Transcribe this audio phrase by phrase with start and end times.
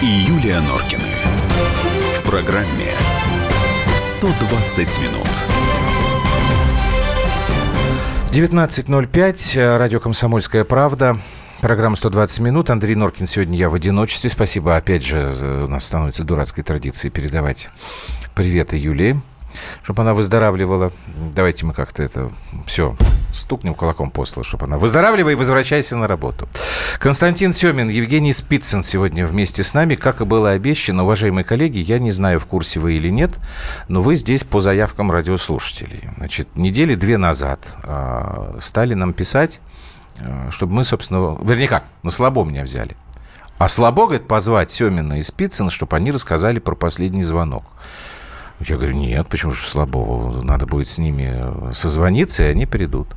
[0.00, 1.02] и Юлия Норкины.
[2.18, 2.90] В программе
[3.96, 5.28] 120 минут.
[8.30, 11.18] 19.05, радио «Комсомольская правда».
[11.60, 12.70] Программа «120 минут».
[12.70, 14.30] Андрей Норкин сегодня я в одиночестве.
[14.30, 17.70] Спасибо, опять же, у нас становится дурацкой традицией передавать
[18.34, 19.20] приветы Юлии
[19.82, 20.92] чтобы она выздоравливала.
[21.34, 22.30] Давайте мы как-то это
[22.66, 22.96] все
[23.34, 26.48] стукнем кулаком по столу, чтобы она выздоравливай и возвращайся на работу.
[26.98, 29.94] Константин Семин, Евгений Спицын сегодня вместе с нами.
[29.94, 33.32] Как и было обещано, уважаемые коллеги, я не знаю, в курсе вы или нет,
[33.88, 36.08] но вы здесь по заявкам радиослушателей.
[36.16, 39.60] Значит, недели две назад э, стали нам писать,
[40.18, 42.96] э, чтобы мы, собственно, вернее как, на слабо меня взяли.
[43.58, 47.64] А слабо, говорит, позвать Семина и Спицына, чтобы они рассказали про последний звонок.
[48.60, 50.40] Я говорю, нет, почему же слабого?
[50.42, 53.08] Надо будет с ними созвониться, и они придут.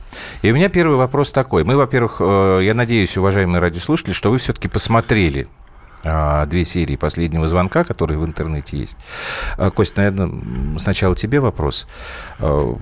[0.41, 1.63] И у меня первый вопрос такой.
[1.63, 5.47] Мы, во-первых, э, я надеюсь, уважаемые радиослушатели, что вы все-таки посмотрели
[6.03, 8.97] а, две серии последнего звонка, которые в интернете есть.
[9.57, 11.88] А, Кость, наверное, сначала тебе вопрос.
[12.39, 12.77] А,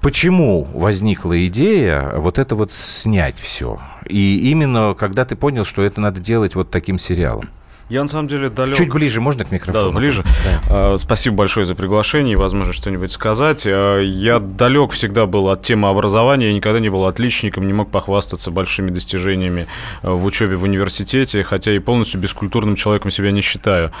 [0.00, 3.80] почему возникла идея вот это вот снять все?
[4.06, 7.48] И именно когда ты понял, что это надо делать вот таким сериалом?
[7.88, 8.76] Я на самом деле далек...
[8.76, 9.92] Чуть ближе можно к микрофону?
[9.92, 10.24] Да, ближе.
[10.68, 10.98] Да.
[10.98, 13.62] Спасибо большое за приглашение и возможность что-нибудь сказать.
[13.64, 17.90] А, я далек всегда был от темы образования, я никогда не был отличником, не мог
[17.90, 19.68] похвастаться большими достижениями
[20.02, 23.92] а, в учебе в университете, хотя и полностью бескультурным человеком себя не считаю.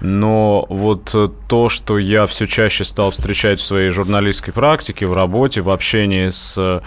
[0.00, 5.12] Но вот э, то, что я все чаще стал встречать в своей журналистской практике, в
[5.12, 6.80] работе, в общении с, э,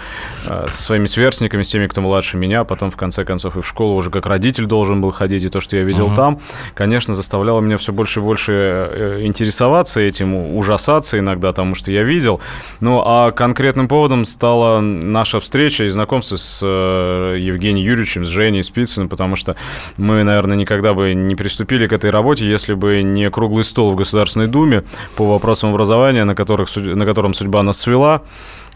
[0.67, 3.95] со своими сверстниками, с теми, кто младше меня, потом, в конце концов, и в школу
[3.95, 6.15] уже как родитель должен был ходить, и то, что я видел uh-huh.
[6.15, 6.39] там,
[6.73, 12.03] конечно, заставляло меня все больше и больше э, интересоваться этим, ужасаться иногда тому, что я
[12.03, 12.41] видел.
[12.79, 18.63] Ну, а конкретным поводом стала наша встреча и знакомство с э, Евгением Юрьевичем, с Женей
[18.63, 19.55] Спицыным, потому что
[19.97, 23.95] мы, наверное, никогда бы не приступили к этой работе, если бы не круглый стол в
[23.95, 24.83] Государственной Думе
[25.15, 28.21] по вопросам образования, на, которых, на котором судьба нас свела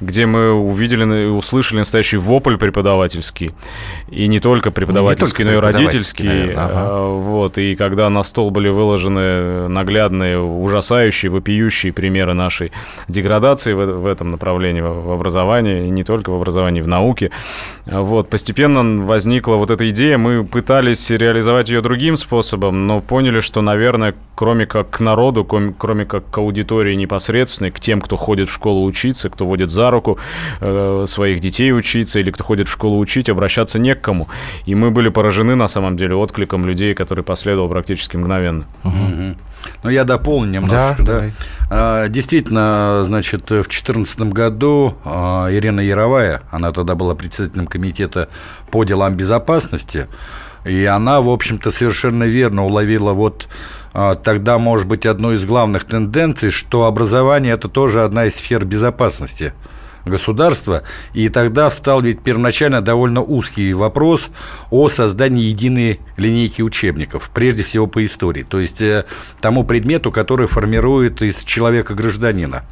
[0.01, 3.51] где мы увидели и услышали настоящий вопль преподавательский.
[4.09, 6.27] И не только преподавательский, не только но и родительский.
[6.27, 6.73] Наверное, ага.
[6.73, 12.71] А, вот, и когда на стол были выложены наглядные, ужасающие, вопиющие примеры нашей
[13.07, 17.31] деградации в, в этом направлении, в образовании, и не только в образовании, в науке,
[17.85, 20.17] вот, постепенно возникла вот эта идея.
[20.17, 26.05] Мы пытались реализовать ее другим способом, но поняли, что, наверное, кроме как к народу, кроме
[26.05, 30.17] как к аудитории непосредственной, к тем, кто ходит в школу учиться, кто водит за руку
[30.59, 34.27] э, своих детей учиться или кто ходит в школу учить, обращаться не к кому.
[34.65, 38.65] И мы были поражены, на самом деле, откликом людей, который последовал практически мгновенно.
[38.83, 39.35] Угу.
[39.83, 41.03] Ну, я дополню немножко.
[41.03, 41.31] Да, да.
[41.69, 48.29] А, действительно, значит, в 2014 году а, Ирина Яровая, она тогда была председателем комитета
[48.69, 50.07] по делам безопасности,
[50.65, 53.47] и она, в общем-то, совершенно верно уловила вот
[53.93, 58.65] а, тогда, может быть, одной из главных тенденций, что образование– это тоже одна из сфер
[58.65, 59.53] безопасности–
[60.05, 64.29] государства, и тогда встал ведь первоначально довольно узкий вопрос
[64.69, 69.05] о создании единой линейки учебников, прежде всего по истории, то есть э,
[69.39, 72.63] тому предмету, который формирует из человека гражданина.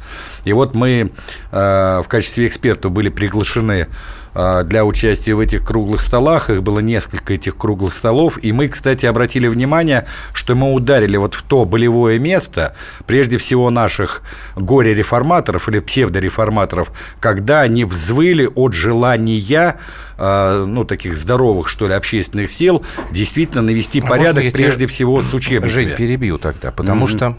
[0.44, 1.10] И вот мы
[1.52, 3.88] э, в качестве экспертов были приглашены
[4.34, 6.50] для участия в этих круглых столах.
[6.50, 8.38] Их было несколько этих круглых столов.
[8.42, 12.74] И мы, кстати, обратили внимание, что мы ударили вот в то болевое место,
[13.06, 14.22] прежде всего наших
[14.56, 19.76] горе-реформаторов или псевдореформаторов, когда они взвыли от желания а,
[20.20, 25.70] ну, таких здоровых, что ли, общественных сил, действительно навести а порядок прежде всего с учебниками.
[25.70, 27.16] Жень, перебью тогда, потому mm-hmm.
[27.16, 27.36] что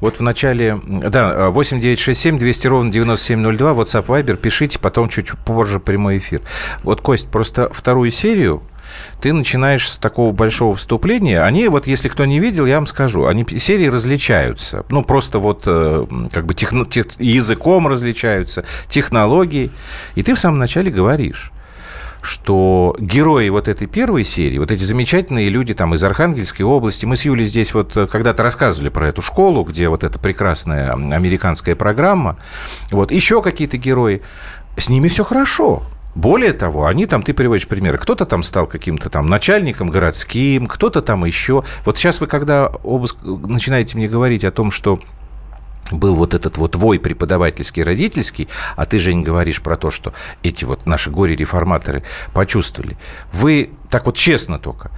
[0.00, 6.18] вот в начале, да, 8967 200 ровно 9702, WhatsApp Viber, пишите, потом чуть позже прямой
[6.18, 6.40] эфир.
[6.82, 8.62] Вот, Кость, просто вторую серию
[9.20, 11.42] ты начинаешь с такого большого вступления.
[11.42, 14.84] Они, вот если кто не видел, я вам скажу, они серии различаются.
[14.90, 19.70] Ну, просто вот э, как бы техно, тех, языком различаются, технологией.
[20.14, 21.52] И ты в самом начале говоришь,
[22.26, 27.16] что герои вот этой первой серии, вот эти замечательные люди там из Архангельской области, мы
[27.16, 31.76] с Юлей здесь вот э, когда-то рассказывали про эту школу, где вот эта прекрасная американская
[31.76, 32.36] программа,
[32.90, 34.22] вот еще какие-то герои,
[34.76, 35.84] с ними все хорошо.
[36.16, 41.02] Более того, они там, ты приводишь примеры, кто-то там стал каким-то там начальником городским, кто-то
[41.02, 41.62] там еще.
[41.84, 44.98] Вот сейчас вы, когда обыск, начинаете мне говорить о том, что
[45.90, 50.12] был вот этот вот вой преподавательский, родительский, а ты, Жень, говоришь про то, что
[50.42, 52.02] эти вот наши горе-реформаторы
[52.32, 52.96] почувствовали.
[53.32, 54.90] Вы так вот честно только,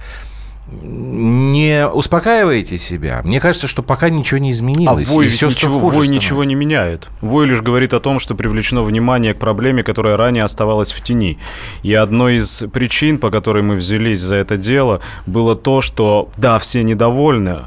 [0.71, 3.21] не успокаиваете себя?
[3.23, 5.09] Мне кажется, что пока ничего не изменилось.
[5.09, 7.09] А вой, все ничего, вой ничего не меняет.
[7.21, 11.39] Вой лишь говорит о том, что привлечено внимание к проблеме, которая ранее оставалась в тени.
[11.81, 16.59] И одной из причин, по которой мы взялись за это дело, было то, что, да,
[16.59, 17.63] все недовольны,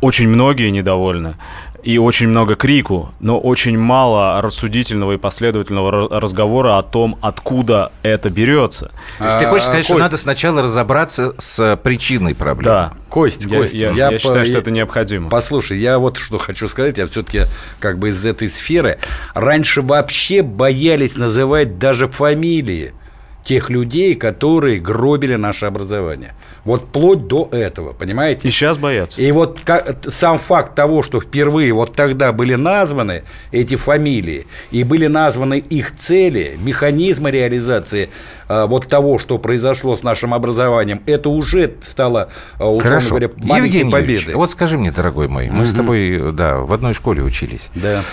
[0.00, 1.36] очень многие недовольны,
[1.82, 8.30] и очень много крику, но очень мало рассудительного и последовательного разговора о том, откуда это
[8.30, 8.92] берется.
[9.18, 9.90] То есть ты хочешь сказать, Кость.
[9.90, 12.62] что надо сначала разобраться с причиной проблемы?
[12.62, 12.92] Да.
[13.08, 15.28] Кость, я, Кость, я, я, я считаю, что это необходимо.
[15.28, 17.42] Послушай, я вот что хочу сказать, я все-таки
[17.80, 18.98] как бы из этой сферы.
[19.34, 22.94] Раньше вообще боялись называть даже фамилии
[23.44, 26.34] тех людей, которые гробили наше образование.
[26.64, 28.46] Вот вплоть до этого, понимаете?
[28.46, 29.20] И сейчас боятся.
[29.20, 34.84] И вот как, сам факт того, что впервые вот тогда были названы эти фамилии, и
[34.84, 38.10] были названы их цели, механизмы реализации
[38.46, 42.28] а, вот того, что произошло с нашим образованием, это уже стало,
[42.58, 43.08] а, условно Хорошо.
[43.10, 44.34] говоря, маленькой победой.
[44.34, 45.66] Вот скажи мне, дорогой мой, мы угу.
[45.66, 47.70] с тобой, да, в одной школе учились.
[47.74, 48.04] Да.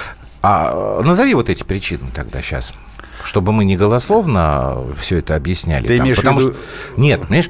[0.42, 2.74] А назови вот эти причины тогда сейчас
[3.24, 5.88] чтобы мы не голословно все это объясняли.
[5.88, 6.54] Ты там, имеешь потому в виду...
[6.54, 7.02] что...
[7.02, 7.50] Нет, понимаешь,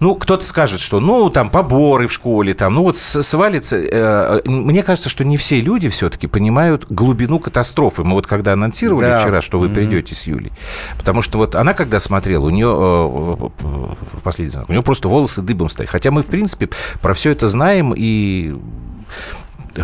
[0.00, 3.76] ну, кто-то скажет, что, ну, там, поборы в школе, там, ну, вот свалится.
[3.76, 8.04] Э, мне кажется, что не все люди все-таки понимают глубину катастрофы.
[8.04, 9.20] Мы вот когда анонсировали да.
[9.20, 9.74] вчера, что вы mm-hmm.
[9.74, 10.52] придете с Юлей,
[10.96, 15.42] потому что вот она, когда смотрела, у нее, э, последний знак, у нее просто волосы
[15.42, 15.90] дыбом стоят.
[15.90, 16.68] Хотя мы, в принципе,
[17.00, 18.54] про все это знаем и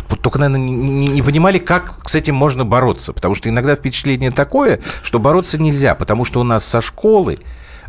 [0.00, 3.12] только, наверное, не, не понимали, как с этим можно бороться.
[3.12, 7.38] Потому что иногда впечатление такое, что бороться нельзя, потому что у нас со школы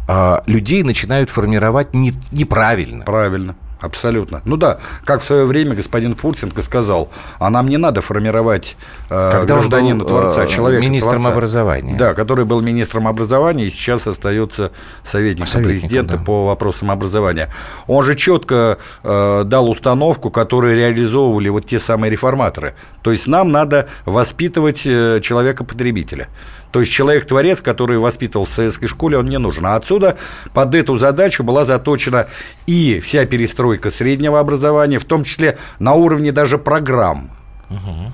[0.08, 3.06] э, людей начинают формировать не, неправильно.
[3.06, 3.56] Правильно.
[3.86, 4.42] Абсолютно.
[4.46, 7.10] Ну да, как в свое время господин Фурсенко сказал,
[7.40, 8.78] а нам не надо формировать
[9.10, 11.96] э, Когда гражданина был, Творца, э, человека Министром Творца, образования.
[11.98, 14.72] Да, который был министром образования и сейчас остается
[15.04, 16.24] советником, советником президента да.
[16.24, 17.50] по вопросам образования.
[17.88, 22.76] Он же четко э, дал установку, которую реализовывали вот те самые реформаторы.
[23.02, 26.28] То есть нам надо воспитывать э, человека-потребителя.
[26.76, 29.66] То есть человек-творец, который воспитывал в советской школе, он не нужен.
[29.66, 30.18] А отсюда
[30.54, 32.28] под эту задачу была заточена
[32.66, 37.32] и вся перестройка среднего образования, в том числе на уровне даже программ.
[37.70, 38.12] Угу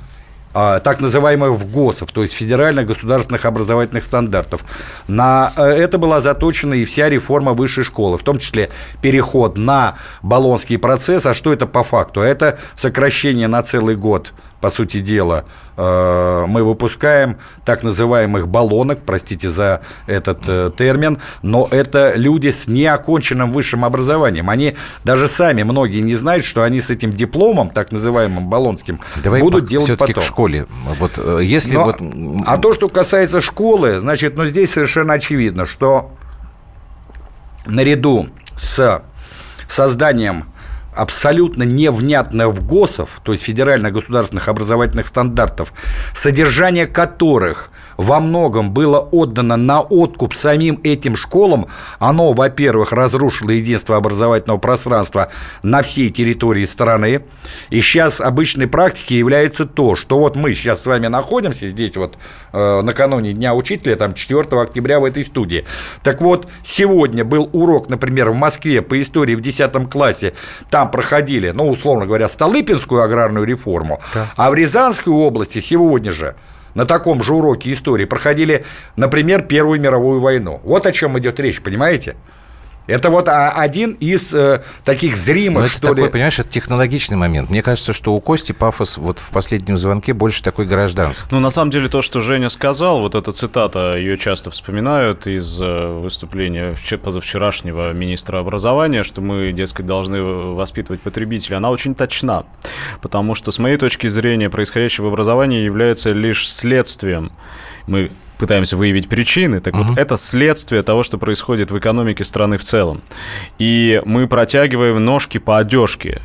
[0.54, 4.66] так называемых ВГОСов, то есть федеральных государственных образовательных стандартов.
[5.08, 8.69] На э, это была заточена и вся реформа высшей школы, в том числе
[9.02, 11.25] переход на баллонский процесс.
[11.25, 12.19] А что это по факту?
[12.19, 19.50] Это сокращение на целый год по сути дела, э, мы выпускаем так называемых баллонок, простите
[19.50, 24.50] за этот э, термин, но это люди с неоконченным высшим образованием.
[24.50, 29.42] Они даже сами, многие не знают, что они с этим дипломом, так называемым баллонским, Давай
[29.42, 30.16] будут делать потом.
[30.16, 30.68] к школе.
[31.00, 31.98] Вот, э, если но, вот...
[32.46, 36.12] А то, что касается школы, значит, ну, здесь совершенно очевидно, что
[37.66, 39.02] наряду с
[39.68, 40.50] созданием
[40.95, 45.73] абсолютно невнятных ГОСов, то есть федеральных государственных образовательных стандартов,
[46.13, 47.71] содержание которых
[48.01, 51.68] во многом было отдано на откуп самим этим школам,
[52.00, 55.30] оно, во-первых, разрушило единство образовательного пространства
[55.63, 57.21] на всей территории страны.
[57.69, 62.18] И сейчас обычной практикой является то, что вот мы сейчас с вами находимся здесь вот
[62.53, 65.65] э, накануне Дня Учителя, там 4 октября в этой студии.
[66.03, 70.33] Так вот, сегодня был урок, например, в Москве по истории в 10 классе,
[70.69, 74.27] там проходили, ну, условно говоря, Столыпинскую аграрную реформу, да.
[74.36, 76.36] а в Рязанской области сегодня же
[76.75, 78.65] на таком же уроке истории проходили,
[78.95, 80.62] например, Первую мировую войну.
[80.63, 82.15] Вот о чем идет речь, понимаете?
[82.88, 86.09] Это вот один из э, таких зримых, Но это что такой, ли...
[86.09, 87.50] понимаешь, это технологичный момент.
[87.50, 91.27] Мне кажется, что у Кости пафос вот в последнем звонке больше такой гражданский.
[91.31, 95.61] Ну, на самом деле, то, что Женя сказал, вот эта цитата, ее часто вспоминают из
[95.61, 102.45] э, выступления позавчерашнего министра образования, что мы, дескать, должны воспитывать потребителя, она очень точна.
[103.01, 107.31] Потому что, с моей точки зрения, происходящее в образовании является лишь следствием.
[107.88, 108.11] Мы
[108.41, 109.89] пытаемся выявить причины, так uh-huh.
[109.89, 113.01] вот это следствие того, что происходит в экономике страны в целом.
[113.60, 116.21] И мы протягиваем ножки по одежке.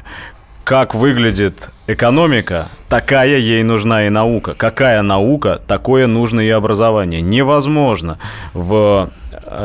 [0.65, 4.55] Как выглядит экономика, такая ей нужна и наука.
[4.55, 7.21] Какая наука, такое нужно и образование.
[7.21, 8.19] Невозможно
[8.55, 9.11] в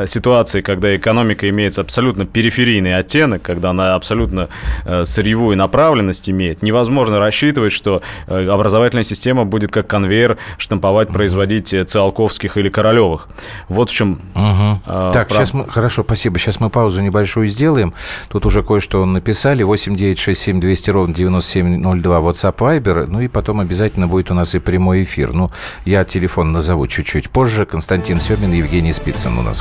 [0.06, 4.50] ситуации, когда экономика имеет абсолютно периферийный оттенок, когда она абсолютно
[4.86, 11.76] э, сырьевую направленность имеет, невозможно рассчитывать, что э, образовательная система будет как конвейер штамповать, производить
[11.86, 13.28] Циолковских или Королевых.
[13.68, 14.22] Вот в чем.
[14.36, 14.82] Угу.
[14.86, 15.40] Э, так, прав...
[15.40, 15.66] сейчас мы.
[15.68, 16.40] Хорошо, спасибо.
[16.40, 17.94] Сейчас мы паузу небольшую сделаем.
[18.30, 19.64] Тут уже кое-что написали.
[19.64, 23.06] 8 9 6 7 200 ровно 9702 WhatsApp Viber.
[23.08, 25.34] Ну и потом обязательно будет у нас и прямой эфир.
[25.34, 25.52] Ну,
[25.86, 27.66] я телефон назову чуть-чуть позже.
[27.66, 29.61] Константин Семин, Евгений Спицын у нас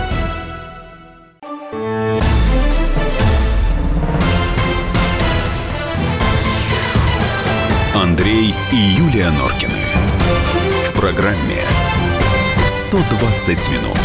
[8.71, 9.73] И Юлия Норкины.
[10.87, 11.59] В программе
[12.67, 13.97] 120 минут.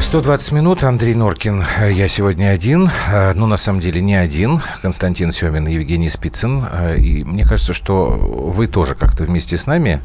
[0.00, 0.82] 120 минут.
[0.82, 1.64] Андрей Норкин.
[1.88, 2.90] Я сегодня один.
[3.36, 4.62] Ну, на самом деле, не один.
[4.82, 6.64] Константин Семин Евгений Спицын.
[6.96, 10.00] И мне кажется, что вы тоже как-то вместе с нами,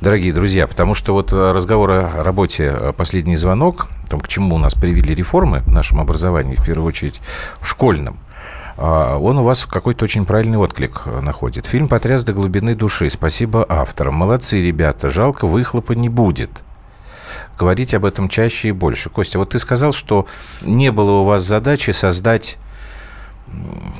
[0.00, 4.58] дорогие друзья, потому что вот разговор о работе «Последний звонок», о том, к чему у
[4.58, 7.20] нас привели реформы в нашем образовании, в первую очередь
[7.60, 8.18] в школьном,
[8.76, 11.66] он у вас какой-то очень правильный отклик находит.
[11.66, 13.10] Фильм «Потряс до глубины души».
[13.10, 14.14] Спасибо авторам.
[14.14, 15.08] Молодцы, ребята.
[15.10, 16.50] Жалко, выхлопа не будет
[17.58, 19.10] говорить об этом чаще и больше.
[19.10, 20.26] Костя, вот ты сказал, что
[20.62, 22.56] не было у вас задачи создать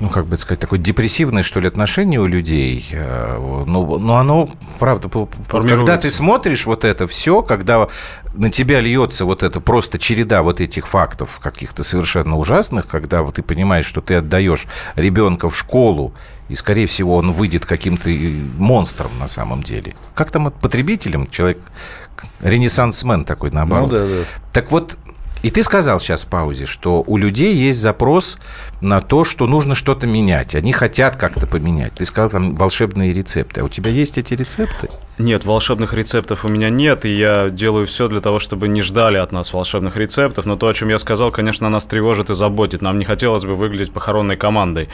[0.01, 2.87] ну, как бы сказать, такое депрессивное, что ли, отношение у людей.
[2.93, 5.09] Но, но оно, правда,
[5.49, 7.89] когда ты смотришь вот это все, когда
[8.35, 13.35] на тебя льется вот это просто череда вот этих фактов каких-то совершенно ужасных, когда вот
[13.37, 16.15] ты понимаешь, что ты отдаешь ребенка в школу,
[16.49, 18.11] и, скорее всего, он выйдет каким-то
[18.57, 19.95] монстром на самом деле.
[20.15, 21.59] Как там потребителем человек
[22.41, 23.93] ренессансмен такой, наоборот.
[23.93, 24.25] Ну, да, да.
[24.53, 24.97] Так вот,
[25.43, 28.39] и ты сказал сейчас в паузе, что у людей есть запрос
[28.81, 30.55] на то, что нужно что-то менять.
[30.55, 31.93] Они хотят как-то поменять.
[31.95, 33.61] Ты сказал там волшебные рецепты.
[33.61, 34.89] А у тебя есть эти рецепты?
[35.21, 39.19] Нет, волшебных рецептов у меня нет, и я делаю все для того, чтобы не ждали
[39.19, 40.47] от нас волшебных рецептов.
[40.47, 42.81] Но то, о чем я сказал, конечно, нас тревожит и заботит.
[42.81, 44.89] Нам не хотелось бы выглядеть похоронной командой.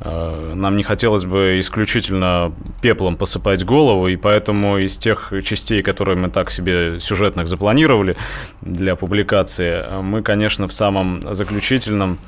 [0.00, 6.18] Э, нам не хотелось бы исключительно пеплом посыпать голову, и поэтому из тех частей, которые
[6.18, 8.16] мы так себе сюжетных запланировали
[8.60, 12.18] для публикации, мы, конечно, в самом заключительном,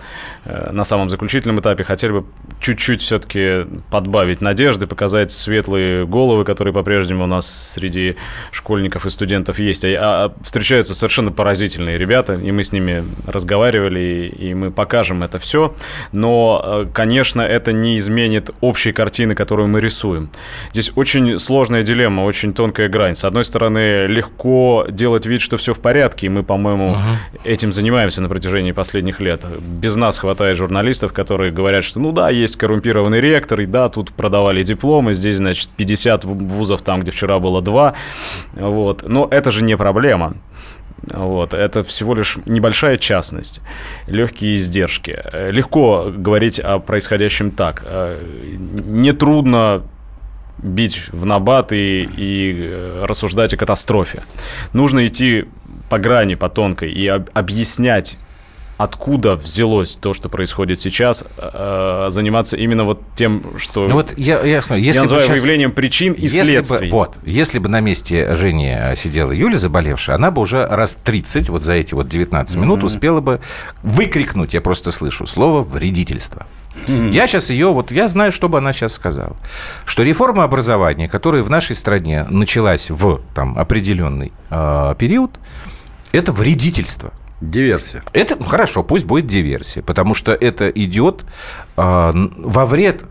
[0.46, 2.24] э, на самом заключительном этапе хотели бы
[2.60, 8.16] чуть-чуть все-таки подбавить надежды, показать светлые головы, которые по-прежнему у нас среди
[8.50, 9.84] школьников и студентов есть.
[9.84, 15.38] А, а встречаются совершенно поразительные ребята, и мы с ними разговаривали, и, мы покажем это
[15.38, 15.74] все.
[16.12, 20.30] Но, э, конечно, это не изменит общей картины, которую мы рисуем.
[20.72, 23.14] Здесь очень сложная дилемма, очень тонкая грань.
[23.14, 27.40] С одной стороны, легко делать вид, что все в порядке, и мы, по-моему, uh-huh.
[27.44, 29.44] этим занимаемся на протяжении последних лет.
[29.60, 34.12] Без нас хватает журналистов, которые говорят, что ну да, есть коррумпированный ректор, и да, тут
[34.12, 37.94] продавали дипломы, здесь, значит, 50 вузов там, где вчера было 2.
[38.54, 39.08] Вот.
[39.08, 40.34] Но это же не проблема.
[41.10, 43.60] Вот, это всего лишь небольшая частность,
[44.06, 45.20] легкие издержки.
[45.50, 47.84] Легко говорить о происходящем так.
[48.84, 49.82] Нетрудно
[50.58, 52.72] бить в набат и, и
[53.02, 54.22] рассуждать о катастрофе.
[54.72, 55.46] Нужно идти
[55.88, 58.16] по грани, по тонкой и об, объяснять
[58.82, 64.40] откуда взялось то, что происходит сейчас, э, заниматься именно вот тем, что ну вот я,
[64.40, 66.88] я, я, если я называю сейчас, выявлением причин и если следствий.
[66.88, 71.48] Бы, вот, если бы на месте Жени сидела Юля заболевшая, она бы уже раз 30
[71.48, 72.84] вот за эти вот 19 минут mm-hmm.
[72.84, 73.40] успела бы
[73.82, 76.46] выкрикнуть, я просто слышу, слово «вредительство».
[76.86, 77.10] Mm-hmm.
[77.10, 79.36] Я сейчас ее, вот я знаю, что бы она сейчас сказала.
[79.84, 85.32] Что реформа образования, которая в нашей стране началась в там, определенный э, период,
[86.12, 87.12] это вредительство.
[87.42, 88.02] Диверсия.
[88.12, 91.24] Это ну, хорошо, пусть будет диверсия, потому что это идет
[91.76, 93.04] э, во вред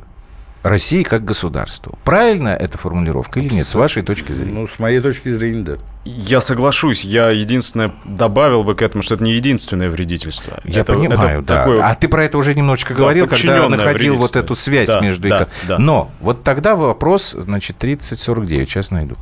[0.63, 1.97] России как государству.
[2.03, 4.59] Правильно эта формулировка или нет, с вашей точки зрения?
[4.59, 5.77] Ну, с моей точки зрения, да.
[6.05, 7.03] Я соглашусь.
[7.03, 10.59] Я единственное добавил бы к этому, что это не единственное вредительство.
[10.63, 11.57] Я это, понимаю, это да.
[11.57, 11.81] Такое...
[11.83, 15.29] А ты про это уже немножечко говорил, да, когда находил вот эту связь да, между...
[15.29, 15.79] Да, да.
[15.79, 19.15] Но вот тогда вопрос, значит, 3049, сейчас найду.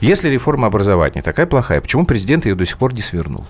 [0.00, 3.46] Если реформа образования такая плохая, почему президент ее до сих пор не свернул?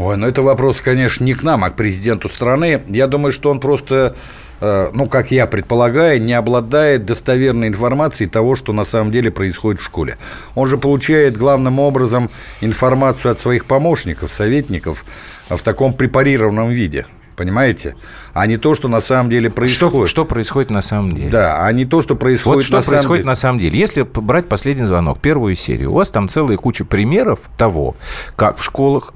[0.00, 2.80] Ой, ну это вопрос, конечно, не к нам, а к президенту страны.
[2.88, 4.16] Я думаю, что он просто
[4.62, 9.78] э, ну, как я предполагаю, не обладает достоверной информацией того, что на самом деле происходит
[9.78, 10.16] в школе.
[10.54, 12.30] Он же получает главным образом
[12.62, 15.04] информацию от своих помощников, советников
[15.50, 17.04] в таком препарированном виде.
[17.36, 17.94] Понимаете?
[18.32, 19.92] А не то, что на самом деле происходит.
[19.92, 21.28] Что, что происходит на самом деле?
[21.28, 23.26] Да, а не то, что происходит вот что на происходит самом деле.
[23.26, 23.78] на самом деле.
[23.78, 27.96] Если брать последний звонок, первую серию, у вас там целая куча примеров того,
[28.36, 29.12] как в школах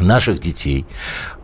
[0.00, 0.86] наших детей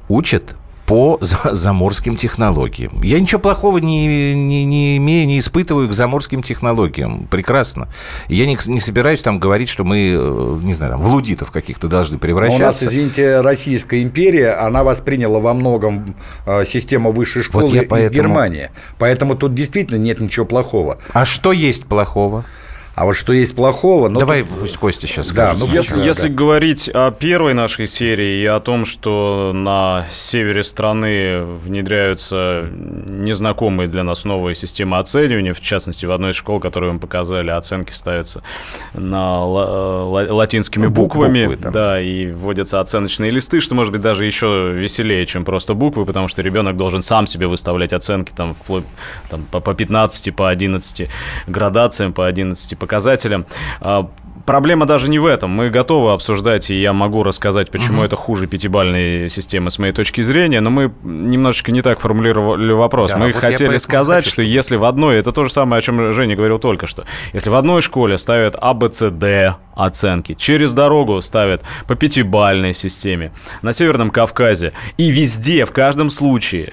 [0.09, 0.57] учат
[0.87, 3.03] по заморским технологиям.
[3.03, 7.27] Я ничего плохого не, не, не имею, не испытываю к заморским технологиям.
[7.31, 7.89] Прекрасно.
[8.29, 11.89] Я не, не собираюсь там говорить, что мы, э, не знаю, там, в лудитов каких-то
[11.89, 12.59] должны превращаться.
[12.59, 16.15] Но у нас, извините, Российская империя, она восприняла во многом
[16.47, 18.15] э, систему высшей школы вот из поэтому...
[18.15, 18.71] Германии.
[18.99, 20.99] Поэтому тут действительно нет ничего плохого.
[21.13, 22.45] А что есть плохого?
[22.95, 24.09] А вот что есть плохого...
[24.09, 24.61] Ну, Давай тут...
[24.61, 25.61] пусть Костя сейчас скажет.
[25.61, 26.05] Да, ну, если, да.
[26.05, 32.69] если говорить о первой нашей серии и о том, что на севере страны внедряются
[33.09, 37.51] незнакомые для нас новые системы оценивания, в частности, в одной из школ, которую мы показали,
[37.51, 38.43] оценки ставятся
[38.93, 45.25] на латинскими буквами, буквы, да, и вводятся оценочные листы, что может быть даже еще веселее,
[45.25, 48.85] чем просто буквы, потому что ребенок должен сам себе выставлять оценки там, вплоть
[49.31, 51.09] там, по 15, по 11
[51.47, 53.47] градациям, по 11 показателям.
[53.81, 54.09] А,
[54.45, 55.51] проблема даже не в этом.
[55.51, 58.05] Мы готовы обсуждать, и я могу рассказать, почему угу.
[58.05, 63.13] это хуже пятибальной системы с моей точки зрения, но мы немножечко не так формулировали вопрос.
[63.13, 65.81] Да, мы вот хотели сказать, хочу, что если в одной, это то же самое, о
[65.81, 70.35] чем Женя говорил только что, если в одной школе ставят А, Б, С, Д оценки,
[70.35, 76.73] через дорогу ставят по пятибальной системе, на Северном Кавказе, и везде, в каждом случае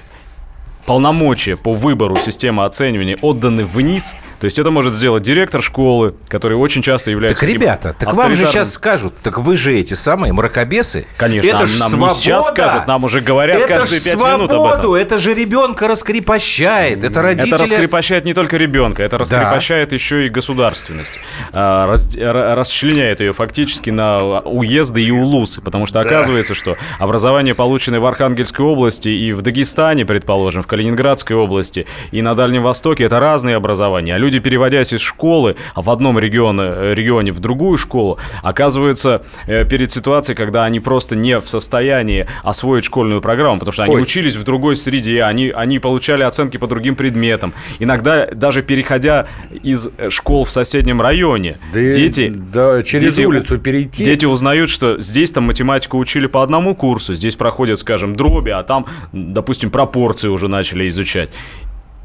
[0.90, 6.56] полномочия по выбору системы оценивания отданы вниз, то есть это может сделать директор школы, который
[6.56, 7.42] очень часто является...
[7.42, 11.06] Так, ребята, так вам же сейчас скажут, так вы же эти самые мракобесы.
[11.16, 12.12] Конечно, это нам, ж нам свобода.
[12.12, 14.94] не сейчас скажут, нам уже говорят это каждые пять минут об этом.
[14.94, 17.54] Это же ребенка раскрепощает, это родители...
[17.54, 19.94] Это раскрепощает не только ребенка, это раскрепощает да.
[19.94, 21.20] еще и государственность.
[21.52, 28.00] А, раз, расчленяет ее фактически на уезды и улусы, потому что оказывается, что образование, полученное
[28.00, 33.20] в Архангельской области и в Дагестане, предположим, в Калининградской области и на Дальнем Востоке это
[33.20, 34.14] разные образования.
[34.14, 39.64] А люди, переводясь из школы в одном регионе, э, регионе в другую школу, оказываются э,
[39.64, 44.02] перед ситуацией, когда они просто не в состоянии освоить школьную программу, потому что они Ой.
[44.02, 47.52] учились в другой среде, они, они получали оценки по другим предметам.
[47.78, 49.26] Иногда даже переходя
[49.62, 52.32] из э, школ в соседнем районе, да дети...
[52.52, 54.04] Да, через дети, улицу перейти.
[54.04, 58.62] Дети узнают, что здесь там математику учили по одному курсу, здесь проходят, скажем, дроби, а
[58.62, 61.30] там, допустим, пропорции уже начали начали изучать.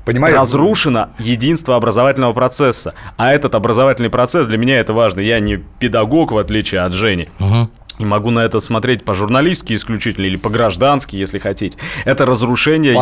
[0.05, 0.38] Понимаете?
[0.38, 2.93] Разрушено единство образовательного процесса.
[3.17, 5.19] А этот образовательный процесс, для меня это важно.
[5.19, 7.27] Я не педагог, в отличие от Жени.
[7.39, 7.69] Угу.
[8.00, 11.79] И могу на это смотреть по-журналистски исключительно или по-граждански, если хотите.
[12.03, 12.94] Это разрушение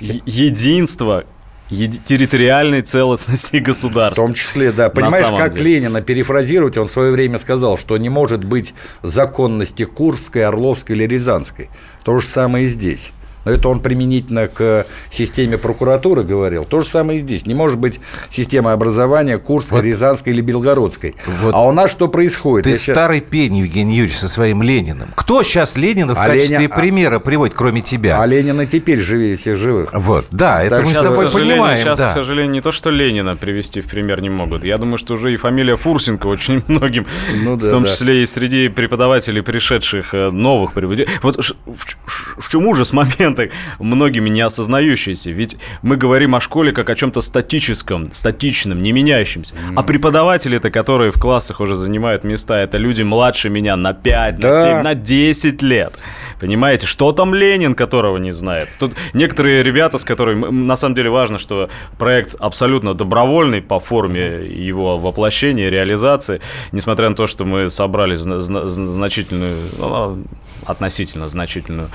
[0.00, 1.24] е- единства
[1.70, 4.22] еди- территориальной целостности государства.
[4.22, 4.88] В том числе, да.
[4.88, 5.74] Понимаешь, как деле.
[5.74, 11.04] Ленина перефразировать, он в свое время сказал, что не может быть законности Курской, Орловской или
[11.04, 11.68] Рязанской.
[12.02, 13.12] То же самое и здесь.
[13.44, 16.64] Но это он применительно к системе прокуратуры говорил.
[16.64, 17.46] То же самое и здесь.
[17.46, 19.84] Не может быть система образования Курской, вот.
[19.84, 21.14] Рязанской или Белгородской.
[21.42, 21.54] Вот.
[21.54, 22.64] А у нас что происходит?
[22.64, 25.08] Ты Я старый пень, Евгений Юрьевич, со своим Лениным.
[25.14, 26.68] Кто сейчас Ленина в а качестве Леня...
[26.68, 28.20] примера приводит, кроме тебя?
[28.20, 29.90] А Ленина теперь живее всех живых.
[29.92, 31.78] Вот, да, это так мы сейчас, с тобой понимаем.
[31.78, 32.08] Сейчас, да.
[32.08, 34.64] к сожалению, не то, что Ленина привести в пример не могут.
[34.64, 37.06] Я думаю, что уже и фамилия Фурсенко очень многим,
[37.42, 37.88] ну, да, в том да.
[37.88, 41.08] числе и среди преподавателей, пришедших э, новых преподавателей.
[41.22, 43.29] Вот в, в, в чем ужас момента?
[43.78, 45.30] Многие многими не осознающиеся.
[45.30, 49.54] Ведь мы говорим о школе как о чем-то статическом, статичном, не меняющемся.
[49.54, 49.74] Mm-hmm.
[49.76, 54.48] А преподаватели-то, которые в классах уже занимают места, это люди младше меня на 5, да.
[54.48, 55.98] на 7, на 10 лет.
[56.40, 58.68] Понимаете, что там Ленин, которого не знает?
[58.78, 60.50] Тут некоторые ребята, с которыми...
[60.50, 66.40] На самом деле важно, что проект абсолютно добровольный по форме его воплощения, реализации.
[66.72, 70.24] Несмотря на то, что мы собрали значительную, ну,
[70.66, 71.88] относительно значительную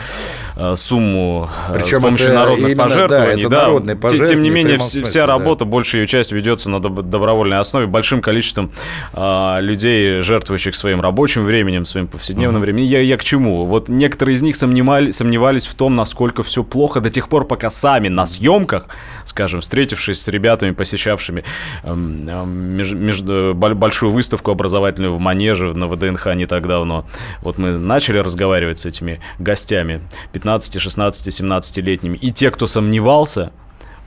[0.56, 1.25] э, сумму
[1.74, 3.34] Причем с помощью народных именно, пожертвований.
[3.36, 4.36] Да, это да, народные пожертвования.
[4.36, 5.72] Тем не менее, смысле, вся работа, да.
[5.72, 8.72] большая ее часть ведется на добровольной основе, большим количеством
[9.14, 12.66] а, людей, жертвующих своим рабочим временем, своим повседневным uh-huh.
[12.66, 12.88] временем.
[12.88, 13.66] Я, я к чему?
[13.66, 17.70] Вот некоторые из них сомневали, сомневались в том, насколько все плохо до тех пор, пока
[17.70, 18.88] сами на съемках,
[19.24, 21.44] скажем, встретившись с ребятами, посещавшими
[21.84, 27.06] э, меж, между, большую выставку образовательную в Манеже на ВДНХ не так давно,
[27.42, 30.02] вот мы начали разговаривать с этими гостями
[30.34, 30.82] 15,
[31.16, 33.52] 16, 17-летними, и те, кто сомневался,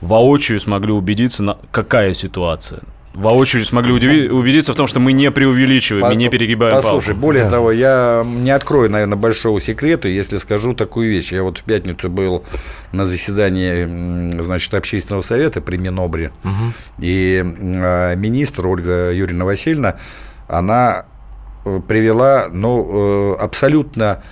[0.01, 2.81] воочию смогли убедиться, на какая ситуация–
[3.13, 7.09] воочию смогли удиви- убедиться в том, что мы не преувеличиваем По- и не перегибаем Послушай,
[7.09, 7.21] палку.
[7.21, 7.51] более да.
[7.51, 11.31] того, я не открою, наверное, большого секрета, если скажу такую вещь.
[11.31, 12.43] Я вот в пятницу был
[12.91, 16.73] на заседании, значит, общественного совета при Минобре, угу.
[16.99, 19.95] и э, министр Ольга Юрьевна Васильевна,
[20.47, 21.05] она
[21.65, 24.23] э, привела, ну, э, абсолютно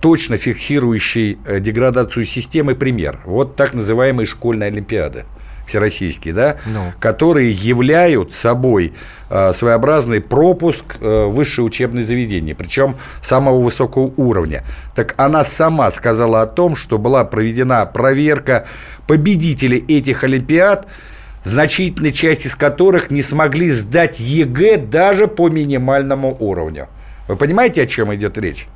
[0.00, 3.20] точно фиксирующий деградацию системы пример.
[3.24, 5.24] Вот так называемые школьные олимпиады.
[5.70, 6.92] всероссийские, да, ну.
[6.98, 8.92] которые являют собой
[9.30, 14.64] э, своеобразный пропуск э, в высшее учебное заведение, причем самого высокого уровня.
[14.94, 18.66] Так она сама сказала о том, что была проведена проверка
[19.06, 20.88] победителей этих олимпиад,
[21.44, 26.88] значительная часть из которых не смогли сдать ЕГЭ даже по минимальному уровню.
[27.28, 28.66] Вы понимаете, о чем идет речь?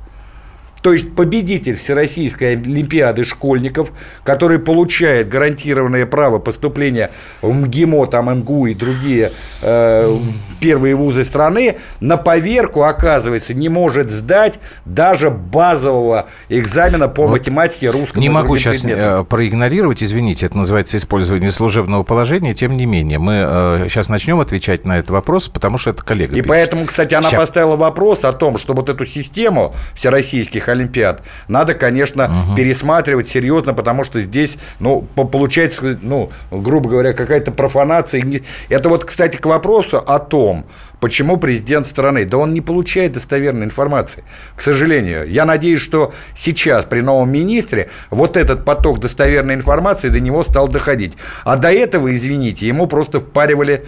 [0.85, 3.91] То есть победитель Всероссийской Олимпиады школьников,
[4.23, 7.09] который получает гарантированное право поступления
[7.41, 9.31] в МГИМО, там МГУ и другие
[9.63, 10.19] э,
[10.59, 17.89] первые вузы страны, на поверку, оказывается, не может сдать даже базового экзамена по вот математике,
[17.89, 19.21] русскому Не могу сейчас предметам.
[19.21, 24.39] Э, проигнорировать, извините, это называется использование служебного положения, тем не менее, мы э, сейчас начнем
[24.39, 26.33] отвечать на этот вопрос, потому что это коллега.
[26.33, 26.47] И пишет.
[26.47, 27.39] поэтому, кстати, она сейчас.
[27.39, 31.23] поставила вопрос о том, что вот эту систему всероссийских Олимпиад.
[31.47, 32.55] Надо, конечно, угу.
[32.55, 38.23] пересматривать серьезно, потому что здесь, ну, получается, ну, грубо говоря, какая-то профанация.
[38.69, 40.65] Это вот, кстати, к вопросу о том,
[40.99, 42.25] Почему президент страны?
[42.25, 44.23] Да он не получает достоверной информации,
[44.55, 45.29] к сожалению.
[45.29, 50.67] Я надеюсь, что сейчас при новом министре вот этот поток достоверной информации до него стал
[50.67, 51.13] доходить.
[51.43, 53.85] А до этого, извините, ему просто впаривали